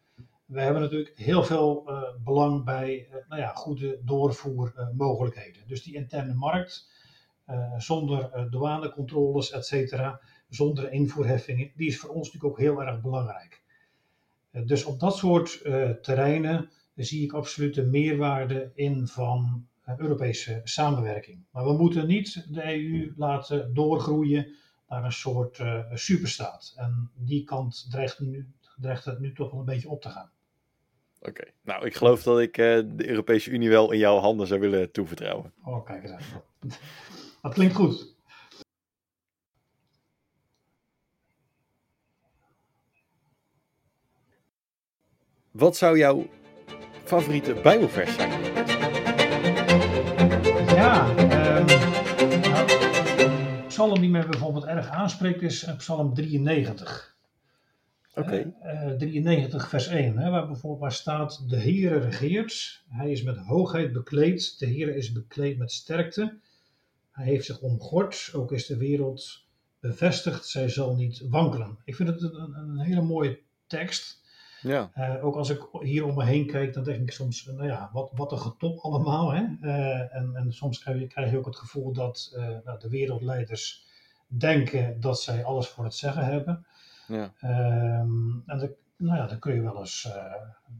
We 0.44 0.60
hebben 0.60 0.82
natuurlijk 0.82 1.18
heel 1.18 1.44
veel 1.44 1.84
uh, 1.88 2.02
belang 2.24 2.64
bij 2.64 3.08
uh, 3.08 3.16
nou 3.28 3.40
ja, 3.40 3.48
goede 3.48 4.00
doorvoermogelijkheden. 4.04 5.62
dus 5.66 5.82
die 5.82 5.94
interne 5.94 6.34
markt, 6.34 6.94
zonder 7.76 8.48
douanecontroles, 8.50 9.50
et 9.50 9.66
cetera, 9.66 10.20
zonder 10.48 10.92
invoerheffingen, 10.92 11.70
die 11.76 11.86
is 11.86 11.98
voor 11.98 12.10
ons 12.10 12.26
natuurlijk 12.26 12.52
ook 12.52 12.58
heel 12.58 12.82
erg 12.82 13.00
belangrijk. 13.00 13.62
dus 14.50 14.84
op 14.84 15.00
dat 15.00 15.16
soort 15.16 15.60
terreinen 16.02 16.70
zie 16.94 17.24
ik 17.24 17.32
absoluut 17.32 17.74
de 17.74 17.84
meerwaarde 17.84 18.70
in 18.74 19.06
van 19.06 19.66
Europese 19.96 20.60
samenwerking. 20.64 21.44
Maar 21.50 21.64
we 21.64 21.72
moeten 21.72 22.06
niet 22.06 22.46
de 22.54 22.64
EU 22.64 23.12
laten 23.16 23.74
doorgroeien 23.74 24.54
naar 24.88 25.04
een 25.04 25.12
soort 25.12 25.58
uh, 25.58 25.84
superstaat. 25.94 26.72
En 26.76 27.10
die 27.14 27.44
kant 27.44 27.86
dreigt, 27.90 28.20
nu, 28.20 28.52
dreigt 28.76 29.04
het 29.04 29.20
nu 29.20 29.32
toch 29.32 29.50
wel 29.50 29.60
een 29.60 29.66
beetje 29.66 29.88
op 29.88 30.02
te 30.02 30.08
gaan. 30.08 30.30
Oké, 31.20 31.44
nou 31.62 31.86
ik 31.86 31.94
geloof 31.94 32.22
dat 32.22 32.40
ik 32.40 32.58
uh, 32.58 32.80
de 32.86 33.08
Europese 33.08 33.50
Unie 33.50 33.68
wel 33.68 33.92
in 33.92 33.98
jouw 33.98 34.18
handen 34.18 34.46
zou 34.46 34.60
willen 34.60 34.92
toevertrouwen. 34.92 35.52
Oh, 35.64 35.84
kijk 35.84 36.02
eens 36.02 36.12
even. 36.12 36.42
Dat 37.42 37.54
klinkt 37.54 37.74
goed. 37.74 38.14
Wat 45.50 45.76
zou 45.76 45.98
jouw 45.98 46.26
favoriete 47.04 47.54
Bijbelvers 47.54 48.14
zijn? 48.14 48.75
Ja, 50.76 51.08
um, 51.58 51.66
psalm 53.66 54.00
die 54.00 54.10
mij 54.10 54.26
bijvoorbeeld 54.26 54.64
erg 54.64 54.88
aanspreekt 54.88 55.42
is 55.42 55.62
eh, 55.62 55.76
Psalm 55.76 56.14
93. 56.14 57.16
Oké. 58.14 58.20
Okay. 58.20 58.90
Uh, 58.90 58.96
93 58.96 59.68
vers 59.68 59.86
1, 59.86 60.18
hè, 60.18 60.30
waar 60.30 60.46
bijvoorbeeld 60.46 60.80
waar 60.80 60.92
staat, 60.92 61.44
de 61.48 61.56
Heere 61.56 61.98
regeert, 61.98 62.84
hij 62.88 63.10
is 63.10 63.22
met 63.22 63.36
hoogheid 63.36 63.92
bekleed, 63.92 64.58
de 64.58 64.66
Heere 64.66 64.96
is 64.96 65.12
bekleed 65.12 65.58
met 65.58 65.72
sterkte, 65.72 66.38
hij 67.10 67.24
heeft 67.24 67.44
zich 67.44 67.60
omgord, 67.60 68.30
ook 68.34 68.52
is 68.52 68.66
de 68.66 68.76
wereld 68.76 69.44
bevestigd, 69.80 70.46
zij 70.46 70.68
zal 70.68 70.94
niet 70.94 71.22
wankelen. 71.28 71.78
Ik 71.84 71.96
vind 71.96 72.08
het 72.08 72.22
een, 72.22 72.54
een 72.54 72.78
hele 72.78 73.02
mooie 73.02 73.38
tekst. 73.66 74.24
Ja. 74.66 74.90
Uh, 74.96 75.24
ook 75.24 75.36
als 75.36 75.50
ik 75.50 75.68
hier 75.80 76.04
om 76.04 76.14
me 76.14 76.24
heen 76.24 76.46
kijk, 76.46 76.74
dan 76.74 76.84
denk 76.84 77.00
ik 77.00 77.10
soms, 77.10 77.44
nou 77.44 77.66
ja, 77.66 77.90
wat, 77.92 78.10
wat 78.14 78.32
een 78.32 78.40
getop 78.40 78.78
allemaal. 78.78 79.32
Hè? 79.32 79.44
Uh, 79.60 80.14
en, 80.14 80.30
en 80.34 80.52
soms 80.52 80.78
krijg 80.78 81.00
je, 81.00 81.06
krijg 81.06 81.30
je 81.30 81.38
ook 81.38 81.46
het 81.46 81.56
gevoel 81.56 81.92
dat 81.92 82.32
uh, 82.36 82.48
nou, 82.64 82.78
de 82.78 82.88
wereldleiders 82.88 83.86
denken 84.26 85.00
dat 85.00 85.20
zij 85.20 85.44
alles 85.44 85.68
voor 85.68 85.84
het 85.84 85.94
zeggen 85.94 86.24
hebben. 86.24 86.66
Ja. 87.06 87.32
Um, 88.00 88.42
en 88.46 88.58
de, 88.58 88.76
nou 88.96 89.16
ja, 89.18 89.26
dan 89.26 89.38
kun 89.38 89.54
je 89.54 89.60
wel 89.60 89.78
eens, 89.78 90.08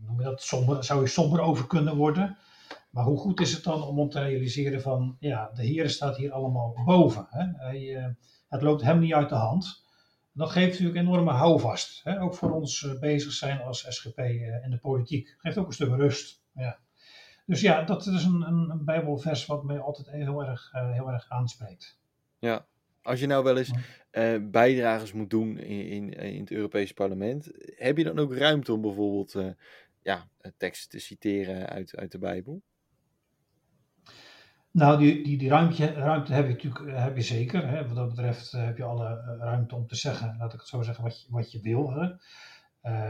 noem 0.07 0.19
je 0.19 0.25
dat, 0.25 0.43
somber, 0.43 0.85
zou 0.85 1.01
je 1.01 1.07
somber 1.07 1.41
over 1.41 1.67
kunnen 1.67 1.97
worden. 1.97 2.37
Maar 2.91 3.05
hoe 3.05 3.19
goed 3.19 3.41
is 3.41 3.53
het 3.53 3.65
dan 3.65 3.83
om, 3.83 3.99
om 3.99 4.09
te 4.09 4.21
realiseren 4.21 4.83
van, 4.83 5.17
ja, 5.21 5.51
de 5.55 5.63
Heer 5.63 5.91
staat 5.91 6.17
hier 6.17 6.33
allemaal 6.33 6.83
boven. 6.85 7.27
Hè? 7.31 7.45
Hij, 7.57 8.15
het 8.49 8.63
loopt 8.63 8.83
hem 8.83 8.99
niet 8.99 9.15
uit 9.15 9.29
de 9.29 9.35
hand 9.35 9.85
dat 10.37 10.51
geeft 10.51 10.71
natuurlijk 10.71 10.99
enorme 10.99 11.31
houvast. 11.31 12.01
Hè? 12.05 12.21
Ook 12.21 12.35
voor 12.35 12.51
ons 12.51 12.83
uh, 12.83 12.99
bezig 12.99 13.33
zijn 13.33 13.61
als 13.61 13.87
SGP 13.89 14.19
uh, 14.19 14.65
eh, 14.65 14.71
de 14.71 14.79
politiek. 14.79 15.35
Geeft 15.39 15.59
ook 15.59 15.67
een 15.67 15.73
stuk 15.73 15.95
rust. 15.95 16.43
Ja. 16.55 16.79
Dus 17.47 17.61
ja, 17.61 17.83
dat 17.83 18.07
is 18.07 18.25
een, 18.25 18.43
een, 18.43 18.71
een 18.71 18.85
bijbelvers 18.85 19.47
wat 19.47 19.65
mij 19.65 19.79
altijd 19.79 20.11
heel 20.11 20.45
erg, 20.45 20.73
uh, 20.75 20.93
heel 20.93 21.11
erg 21.11 21.29
aanspreekt. 21.29 21.99
Ja, 22.39 22.67
als 23.03 23.21
je 23.21 23.27
nou 23.27 23.45
wel 23.45 23.59
eens 23.59 23.73
bijdragers 24.51 25.13
moet 25.13 25.31
doen 25.31 25.59
in, 25.59 25.87
in, 25.87 26.13
in, 26.13 26.41
het 26.41 26.51
Europese 26.51 26.95
parlement, 26.95 27.51
heb 27.77 27.97
je 27.97 28.05
dan 28.05 28.19
ook 28.19 28.35
ruimte 28.35 28.73
om 28.73 28.81
bijvoorbeeld 28.81 29.55
ja, 30.03 30.29
teksten 30.57 30.91
te 30.91 30.99
citeren 30.99 31.69
uit, 31.69 31.97
uit 31.97 32.13
de 32.13 32.19
Bijbel? 32.19 32.63
Nou, 34.77 34.99
die, 34.99 35.25
die, 35.25 35.39
die 35.39 35.49
ruimte, 35.49 35.93
ruimte 35.93 36.33
heb 36.33 36.47
je 36.47 36.53
natuurlijk 36.53 36.87
eh, 36.87 37.03
heb 37.03 37.17
je 37.17 37.23
zeker. 37.23 37.69
Hè. 37.69 37.87
Wat 37.87 37.97
dat 37.97 38.09
betreft 38.09 38.53
eh, 38.53 38.65
heb 38.65 38.77
je 38.77 38.85
alle 38.85 39.07
eh, 39.07 39.39
ruimte 39.39 39.75
om 39.75 39.87
te 39.87 39.95
zeggen, 39.95 40.37
laat 40.39 40.53
ik 40.53 40.61
het 40.61 40.69
zo 40.69 40.83
zeggen, 40.83 41.05
wat 41.05 41.21
je, 41.21 41.27
wat 41.31 41.53
je 41.53 41.61
wil. 41.61 41.93
Hè. 41.93 42.05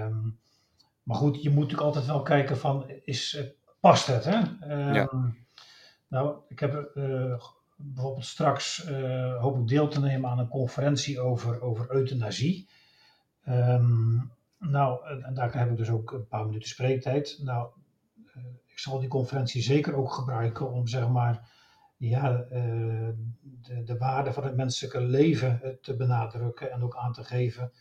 Um, 0.04 0.38
maar 1.02 1.16
goed, 1.16 1.42
je 1.42 1.50
moet 1.50 1.58
natuurlijk 1.58 1.86
altijd 1.86 2.06
wel 2.06 2.22
kijken 2.22 2.58
van, 2.58 2.90
is, 3.04 3.44
past 3.80 4.06
het? 4.06 4.24
Hè? 4.24 4.38
Um, 4.38 4.94
ja. 4.94 5.10
Nou, 6.08 6.36
ik 6.48 6.60
heb 6.60 6.90
uh, 6.94 7.40
bijvoorbeeld 7.76 8.24
straks 8.24 8.88
uh, 8.88 9.40
hoop 9.40 9.58
ik 9.58 9.68
deel 9.68 9.88
te 9.88 10.00
nemen 10.00 10.30
aan 10.30 10.38
een 10.38 10.48
conferentie 10.48 11.20
over, 11.20 11.60
over 11.60 11.94
euthanasie. 11.94 12.68
Um, 13.48 14.32
nou, 14.58 15.22
en 15.22 15.34
daar 15.34 15.58
heb 15.58 15.70
ik 15.70 15.76
dus 15.76 15.90
ook 15.90 16.12
een 16.12 16.28
paar 16.28 16.46
minuten 16.46 16.68
spreektijd. 16.68 17.38
Nou, 17.42 17.68
ik 18.66 18.78
zal 18.78 19.00
die 19.00 19.08
conferentie 19.08 19.62
zeker 19.62 19.94
ook 19.94 20.12
gebruiken 20.12 20.72
om 20.72 20.86
zeg 20.86 21.08
maar 21.08 21.54
ja, 21.96 22.46
uh, 22.52 23.08
de, 23.42 23.82
de 23.84 23.96
waarde 23.98 24.32
van 24.32 24.44
het 24.44 24.56
menselijke 24.56 25.00
leven 25.00 25.60
uh, 25.64 25.70
te 25.70 25.96
benadrukken 25.96 26.70
en 26.70 26.82
ook 26.82 26.96
aan 26.96 27.12
te 27.12 27.24
geven 27.24 27.72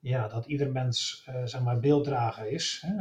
ja, 0.00 0.28
dat 0.28 0.46
ieder 0.46 0.72
mens 0.72 1.26
uh, 1.28 1.44
zeg 1.44 1.62
maar 1.62 1.80
beelddrager 1.80 2.46
is. 2.46 2.84
Hè? 2.86 2.94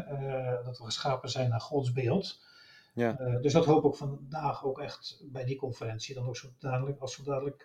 dat 0.64 0.78
we 0.78 0.84
geschapen 0.84 1.30
zijn 1.30 1.50
naar 1.50 1.62
Gods 1.62 1.92
beeld. 1.92 2.48
Ja. 2.94 3.14
dus 3.42 3.54
dat 3.54 3.66
hoop 3.66 3.86
ik 3.86 3.96
vandaag 3.96 4.66
ook 4.66 4.80
echt 4.80 5.24
bij 5.32 5.46
die 5.46 5.56
conferentie 5.56 6.16
dan 6.16 6.28
ook 6.28 6.38
zo 6.38 6.48
dadelijk, 6.60 7.00
als 7.00 7.14
zodanig, 7.14 7.56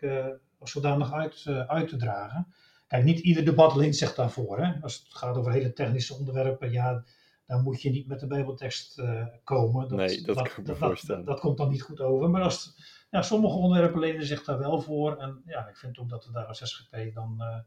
als 0.59 0.71
zodanig 0.71 1.12
uit, 1.12 1.45
uit 1.47 1.88
te 1.88 1.97
dragen. 1.97 2.47
Kijk, 2.87 3.05
niet 3.05 3.19
ieder 3.19 3.45
debat 3.45 3.77
leent 3.77 3.97
zich 3.97 4.14
daarvoor. 4.14 4.59
Hè? 4.59 4.81
Als 4.81 4.99
het 4.99 5.14
gaat 5.14 5.37
over 5.37 5.53
hele 5.53 5.73
technische 5.73 6.14
onderwerpen, 6.14 6.71
ja, 6.71 7.05
dan 7.46 7.62
moet 7.62 7.83
je 7.83 7.90
niet 7.90 8.07
met 8.07 8.20
de 8.20 8.26
Bijbeltekst 8.26 8.98
uh, 8.98 9.26
komen. 9.44 9.88
Dat, 9.88 9.98
nee, 9.98 10.22
dat, 10.22 10.37
dat 10.37 10.52
kan 10.52 10.62
ik 10.62 10.68
me 10.68 10.74
voorstellen. 10.74 11.24
Dat, 11.24 11.40
komt 11.40 11.57
dan 11.57 11.68
niet 11.68 11.83
goed 11.83 12.00
over. 12.00 12.30
Maar 12.30 12.42
als, 12.42 12.76
ja, 13.11 13.22
sommige 13.22 13.54
onderwerpen 13.54 14.00
lenen 14.00 14.26
zich 14.26 14.44
daar 14.44 14.59
wel 14.59 14.80
voor. 14.80 15.16
En 15.16 15.42
ja, 15.46 15.68
ik 15.68 15.76
vind 15.76 15.98
ook 15.98 16.09
dat 16.09 16.26
we 16.26 16.33
daar 16.33 16.46
als 16.46 16.68
SGP 16.68 17.14
dan 17.14 17.37
uh, 17.38 17.59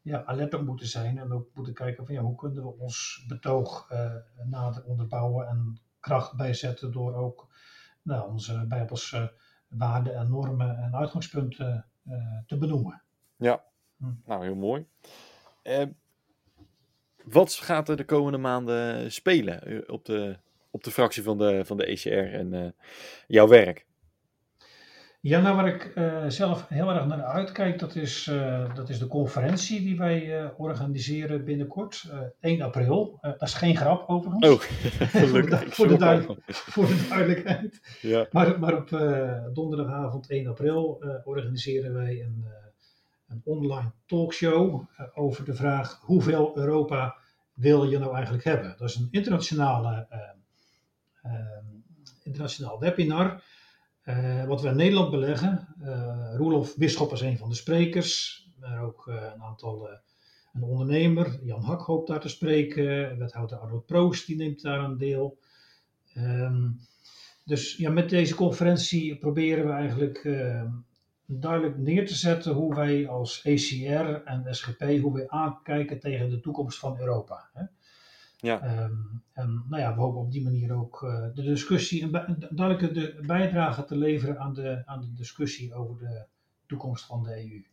ja, 0.00 0.24
alert 0.24 0.54
op 0.54 0.64
moeten 0.64 0.86
zijn. 0.86 1.18
En 1.18 1.32
ook 1.32 1.48
moeten 1.54 1.74
kijken 1.74 2.06
van 2.06 2.14
ja, 2.14 2.20
hoe 2.20 2.36
kunnen 2.36 2.62
we 2.62 2.78
ons 2.78 3.24
betoog 3.28 3.90
uh, 3.90 4.14
nader 4.44 4.84
onderbouwen 4.84 5.46
en 5.46 5.80
kracht 6.00 6.36
bijzetten 6.36 6.92
door 6.92 7.14
ook 7.14 7.48
nou, 8.02 8.30
onze 8.30 8.66
Bijbelse 8.66 9.32
waarden 9.68 10.14
en 10.14 10.30
normen 10.30 10.76
en 10.76 10.94
uitgangspunten 10.94 11.84
te 12.46 12.58
benoemen. 12.58 13.02
Ja, 13.36 13.64
hm. 13.96 14.12
nou 14.24 14.44
heel 14.44 14.54
mooi. 14.54 14.86
Wat 17.32 17.54
gaat 17.54 17.88
er 17.88 17.96
de 17.96 18.04
komende 18.04 18.38
maanden 18.38 19.12
spelen 19.12 19.62
eh, 19.62 19.78
op 19.86 20.04
de, 20.04 20.36
op 20.70 20.84
de 20.84 20.90
fractie 20.90 21.22
van 21.22 21.38
de, 21.38 21.64
van 21.64 21.76
de 21.76 21.84
ECR 21.84 22.32
en 22.32 22.52
uh, 22.52 22.68
jouw 23.26 23.48
werk? 23.48 23.86
Ja, 25.20 25.40
nou 25.40 25.56
waar 25.56 25.68
ik 25.68 25.92
uh, 25.94 26.24
zelf 26.28 26.68
heel 26.68 26.90
erg 26.90 27.06
naar 27.06 27.22
uitkijk, 27.22 27.78
dat 27.78 27.94
is, 27.94 28.26
uh, 28.26 28.74
dat 28.74 28.88
is 28.88 28.98
de 28.98 29.06
conferentie 29.06 29.80
die 29.80 29.96
wij 29.96 30.50
organiseren 30.56 31.44
binnenkort, 31.44 32.12
1 32.40 32.62
april. 32.62 33.18
dat 33.20 33.42
is 33.42 33.54
geen 33.54 33.76
grap 33.76 34.08
overigens. 34.08 34.48
Oh, 34.48 34.60
gelukkig. 34.60 35.74
voor, 35.74 35.88
de, 35.88 35.96
voor, 35.96 36.08
de 36.08 36.34
voor 36.46 36.86
de 36.86 37.06
duidelijkheid. 37.08 37.98
Ja. 38.00 38.26
Maar, 38.30 38.58
maar 38.58 38.76
op 38.76 38.88
donderdagavond 39.54 40.30
1 40.30 40.46
april 40.46 41.04
organiseren 41.24 41.94
wij 41.94 42.20
een 42.20 42.44
een 43.30 43.40
online 43.44 43.92
talkshow 44.06 44.84
over 45.14 45.44
de 45.44 45.54
vraag 45.54 46.00
hoeveel 46.02 46.56
Europa 46.56 47.16
wil 47.60 47.90
je 47.90 47.98
nou 47.98 48.14
eigenlijk 48.14 48.44
hebben. 48.44 48.74
Dat 48.78 48.88
is 48.88 48.94
een 48.94 49.08
internationale, 49.10 50.06
uh, 51.24 51.30
internationaal 52.22 52.78
webinar. 52.78 53.42
wat 54.46 54.60
we 54.60 54.68
in 54.68 54.76
Nederland 54.76 55.10
beleggen. 55.10 55.68
Roelof 56.36 56.76
Bisschop 56.76 57.12
is 57.12 57.20
een 57.20 57.38
van 57.38 57.48
de 57.48 57.54
sprekers. 57.54 58.44
Maar 58.60 58.82
ook 58.82 59.06
een 59.06 59.42
aantal, 59.42 59.88
een 60.52 60.62
ondernemer, 60.62 61.40
Jan 61.42 61.62
Hak 61.62 61.80
hoopt 61.80 62.08
daar 62.08 62.20
te 62.20 62.28
spreken. 62.28 63.18
Wethouder 63.18 63.58
Arnold 63.58 63.86
Proost 63.86 64.26
die 64.26 64.36
neemt 64.36 64.62
daar 64.62 64.80
een 64.80 64.98
deel. 64.98 65.38
Um, 66.16 66.80
dus 67.44 67.76
ja, 67.76 67.90
met 67.90 68.10
deze 68.10 68.34
conferentie 68.34 69.18
proberen 69.18 69.66
we 69.66 69.72
eigenlijk 69.72 70.24
duidelijk 71.38 71.78
neer 71.78 72.06
te 72.06 72.14
zetten 72.14 72.52
hoe 72.52 72.74
wij 72.74 73.08
als 73.08 73.42
ECR 73.42 74.22
en 74.24 74.54
SGP, 74.54 74.80
hoe 75.00 75.12
wij 75.12 75.28
aankijken 75.28 76.00
tegen 76.00 76.30
de 76.30 76.40
toekomst 76.40 76.78
van 76.78 76.98
Europa. 76.98 77.50
Hè? 77.52 77.62
Ja. 78.36 78.82
Um, 78.84 79.22
en 79.32 79.64
nou 79.68 79.82
ja, 79.82 79.94
we 79.94 80.00
hopen 80.00 80.20
op 80.20 80.32
die 80.32 80.42
manier 80.42 80.74
ook 80.74 81.02
uh, 81.02 81.26
de 81.34 81.42
discussie, 81.42 82.02
een, 82.02 82.46
duidelijke 82.50 82.92
de 82.92 83.22
bijdrage 83.26 83.84
te 83.84 83.96
leveren 83.96 84.38
aan 84.38 84.54
de, 84.54 84.82
aan 84.86 85.00
de 85.00 85.12
discussie 85.14 85.74
over 85.74 85.98
de 85.98 86.24
toekomst 86.66 87.06
van 87.06 87.22
de 87.22 87.30
EU. 87.30 87.64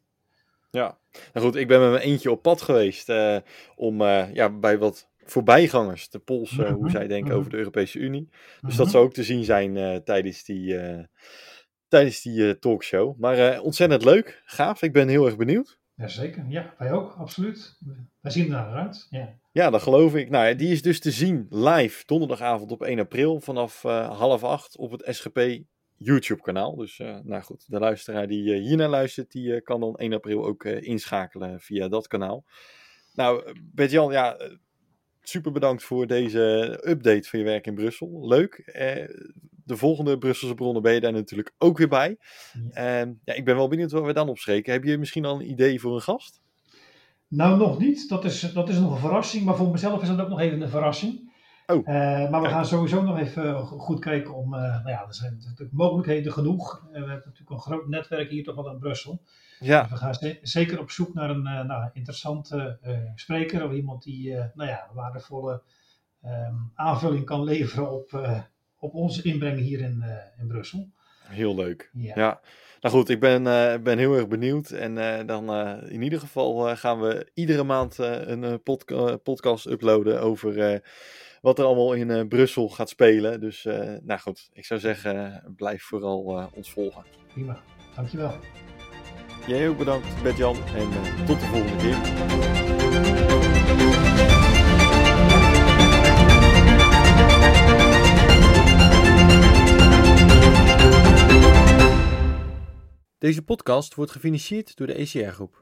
Ja, 0.72 0.98
nou 1.34 1.46
goed, 1.46 1.56
ik 1.56 1.68
ben 1.68 1.80
met 1.80 1.90
mijn 1.90 2.02
eentje 2.02 2.32
op 2.32 2.42
pad 2.42 2.62
geweest 2.62 3.10
uh, 3.10 3.38
om 3.76 4.02
uh, 4.02 4.34
ja, 4.34 4.50
bij 4.50 4.78
wat 4.78 5.10
voorbijgangers 5.24 6.08
te 6.08 6.20
polsen 6.20 6.64
mm 6.64 6.66
-hmm. 6.66 6.76
hoe 6.76 6.90
zij 6.90 7.08
denken 7.08 7.26
mm 7.26 7.30
-hmm. 7.30 7.40
over 7.40 7.52
de 7.52 7.58
Europese 7.58 8.00
Unie. 8.00 8.28
Dus 8.30 8.62
mm 8.62 8.70
-hmm. 8.70 8.78
dat 8.78 8.90
zou 8.90 9.06
ook 9.06 9.14
te 9.14 9.24
zien 9.24 9.44
zijn 9.44 10.04
tijdens 10.04 10.44
die 10.44 10.76
tijdens 11.88 12.22
die 12.22 12.40
uh, 12.40 12.52
talkshow. 12.52 13.20
Maar 13.20 13.54
uh, 13.54 13.64
ontzettend 13.64 14.04
leuk, 14.04 14.42
gaaf. 14.46 14.82
Ik 14.82 14.94
ben 14.94 15.08
heel 15.08 15.26
erg 15.26 15.38
benieuwd. 15.38 15.80
Jazeker, 15.96 16.46
ja, 16.48 16.74
wij 16.78 16.92
ook, 16.92 17.16
absoluut. 17.18 17.78
Wij 18.22 18.32
zien 18.32 18.50
naar 18.50 18.74
uit. 18.74 19.08
Ja. 19.10 19.34
ja, 19.52 19.70
dat 19.70 19.82
geloof 19.82 20.16
ik. 20.16 20.30
Nou, 20.30 20.56
die 20.56 20.72
is 20.72 20.82
dus 20.82 21.00
te 21.00 21.12
zien 21.12 21.48
live 21.50 22.04
donderdagavond 22.06 22.72
op 22.72 22.84
1 22.84 23.00
april 23.00 23.40
vanaf 23.40 23.84
uh, 23.84 24.18
half 24.18 24.44
acht 24.44 24.78
op 24.78 24.92
het 24.92 25.16
SGP 25.16 25.60
YouTube 25.96 26.42
kanaal. 26.42 26.76
Dus 26.76 26.98
nou 27.24 27.42
goed, 27.42 27.66
de 27.68 27.80
luisteraar 27.80 28.28
die 28.28 28.54
hiernaar 28.54 28.90
luistert, 28.90 29.32
die 29.32 29.62
kan 29.62 29.80
dan 29.80 29.96
1 29.96 30.14
april 30.14 30.46
ook 30.46 30.66
inschakelen 30.66 31.60
via 31.60 31.88
dat 31.88 32.08
kanaal. 32.08 32.46
Nou, 33.14 33.54
Bert-Jan, 33.74 34.12
ja, 34.12 34.38
super 35.22 35.52
bedankt 35.52 35.84
voor 35.84 36.08
deze 36.08 36.40
update 36.84 37.30
van 37.30 37.40
je 37.40 37.46
werk 37.46 37.68
in 37.68 37.76
Brussel. 37.76 38.28
Leuk. 38.28 38.62
Eh, 39.68 39.74
de 39.74 39.78
volgende 39.78 40.18
Brusselse 40.18 40.56
bronnen 40.56 40.82
ben 40.82 40.94
je 40.94 41.00
daar 41.00 41.12
natuurlijk 41.12 41.54
ook 41.58 41.78
weer 41.78 41.88
bij. 41.88 42.18
Ja. 42.74 43.06
Uh, 43.06 43.14
ja, 43.24 43.34
ik 43.34 43.46
ben 43.46 43.56
wel 43.56 43.68
benieuwd 43.68 43.92
waar 43.92 44.04
we 44.04 44.14
dan 44.14 44.30
op 44.30 44.38
spreken. 44.38 44.74
Heb 44.74 44.84
je 44.84 44.98
misschien 44.98 45.26
al 45.26 45.36
een 45.36 45.50
idee 45.50 45.80
voor 45.80 45.96
een 45.96 46.02
gast? 46.02 46.42
Nou, 47.28 47.58
nog 47.58 47.80
niet. 47.80 48.10
Dat 48.10 48.26
is, 48.26 48.40
dat 48.40 48.70
is 48.70 48.80
nog 48.80 48.92
een 48.92 49.00
verrassing. 49.00 49.46
Maar 49.46 49.56
voor 49.56 49.72
mezelf 49.72 50.02
is 50.02 50.08
dat 50.08 50.20
ook 50.20 50.30
nog 50.30 50.40
even 50.40 50.62
een 50.62 50.70
verrassing. 50.70 51.26
Oh, 51.66 51.78
uh, 51.78 52.30
maar 52.30 52.42
we 52.42 52.48
gaan 52.48 52.66
sowieso 52.66 53.04
nog 53.04 53.18
even 53.18 53.58
goed 53.58 54.00
kijken 54.00 54.36
om. 54.36 54.54
Uh, 54.54 54.60
nou 54.60 54.90
ja, 54.90 55.06
er 55.08 55.14
zijn 55.14 55.38
natuurlijk 55.44 55.72
mogelijkheden 55.72 56.32
genoeg. 56.32 56.84
Uh, 56.86 56.92
we 56.92 56.98
hebben 56.98 57.22
natuurlijk 57.26 57.50
een 57.50 57.60
groot 57.60 57.88
netwerk 57.88 58.30
hier 58.30 58.44
toch 58.44 58.56
wel 58.56 58.72
in 58.72 58.80
Brussel. 58.80 59.22
Ja. 59.60 59.82
Dus 59.82 59.92
we 59.92 59.98
gaan 59.98 60.38
zeker 60.42 60.80
op 60.80 60.92
zoek 60.92 61.14
naar 61.14 61.30
een 61.30 61.44
nou, 61.44 61.90
interessante 61.94 62.80
spreker 63.16 63.66
of 63.66 63.72
iemand 63.72 64.04
die 64.04 64.34
nou 64.34 64.70
ja, 64.70 64.90
waardevolle 64.94 65.62
um, 66.24 66.72
aanvulling 66.76 67.26
kan 67.26 67.44
leveren 67.44 67.92
op, 67.92 68.12
op 68.80 68.94
onze 68.94 69.24
inbreng 69.24 69.60
hier 69.60 69.80
in, 69.80 70.04
in 70.40 70.48
Brussel. 70.48 70.90
Heel 71.24 71.56
leuk. 71.56 71.90
Ja. 71.94 72.12
ja. 72.16 72.42
Nou 72.82 72.96
goed, 72.96 73.10
ik 73.10 73.20
ben, 73.20 73.46
uh, 73.46 73.78
ben 73.84 73.98
heel 73.98 74.16
erg 74.16 74.28
benieuwd. 74.28 74.70
En 74.70 74.98
uh, 74.98 75.20
dan 75.26 75.54
uh, 75.54 75.92
in 75.92 76.02
ieder 76.02 76.20
geval 76.20 76.76
gaan 76.76 77.02
we 77.02 77.30
iedere 77.34 77.64
maand 77.64 77.98
een 77.98 78.62
podca 78.64 79.18
podcast 79.18 79.66
uploaden 79.66 80.22
over 80.22 80.82
wat 81.42 81.60
er 81.60 81.66
allemaal 81.66 81.94
in 81.94 82.28
Brussel 82.28 82.70
gaat 82.70 82.90
spelen. 82.90 83.40
Dus 83.40 83.64
nou 84.04 84.20
goed, 84.20 84.50
ik 84.54 84.66
zou 84.66 84.80
zeggen, 84.80 85.44
blijf 85.56 85.84
vooral 85.84 86.50
ons 86.54 86.72
volgen. 86.72 87.04
Prima, 87.34 87.60
dankjewel. 87.96 88.34
Jij 89.48 89.70
ook 89.70 89.78
bedankt, 89.78 90.24
Bert-Jan. 90.24 90.56
En 90.56 91.26
tot 91.26 91.40
de 91.40 91.46
volgende 91.46 91.76
keer. 91.76 93.27
Deze 103.20 103.42
podcast 103.42 103.96
wordt 103.96 104.12
gefinancierd 104.12 104.76
door 104.76 104.88
de 104.88 104.94
ECR 104.94 105.30
Groep. 105.30 105.56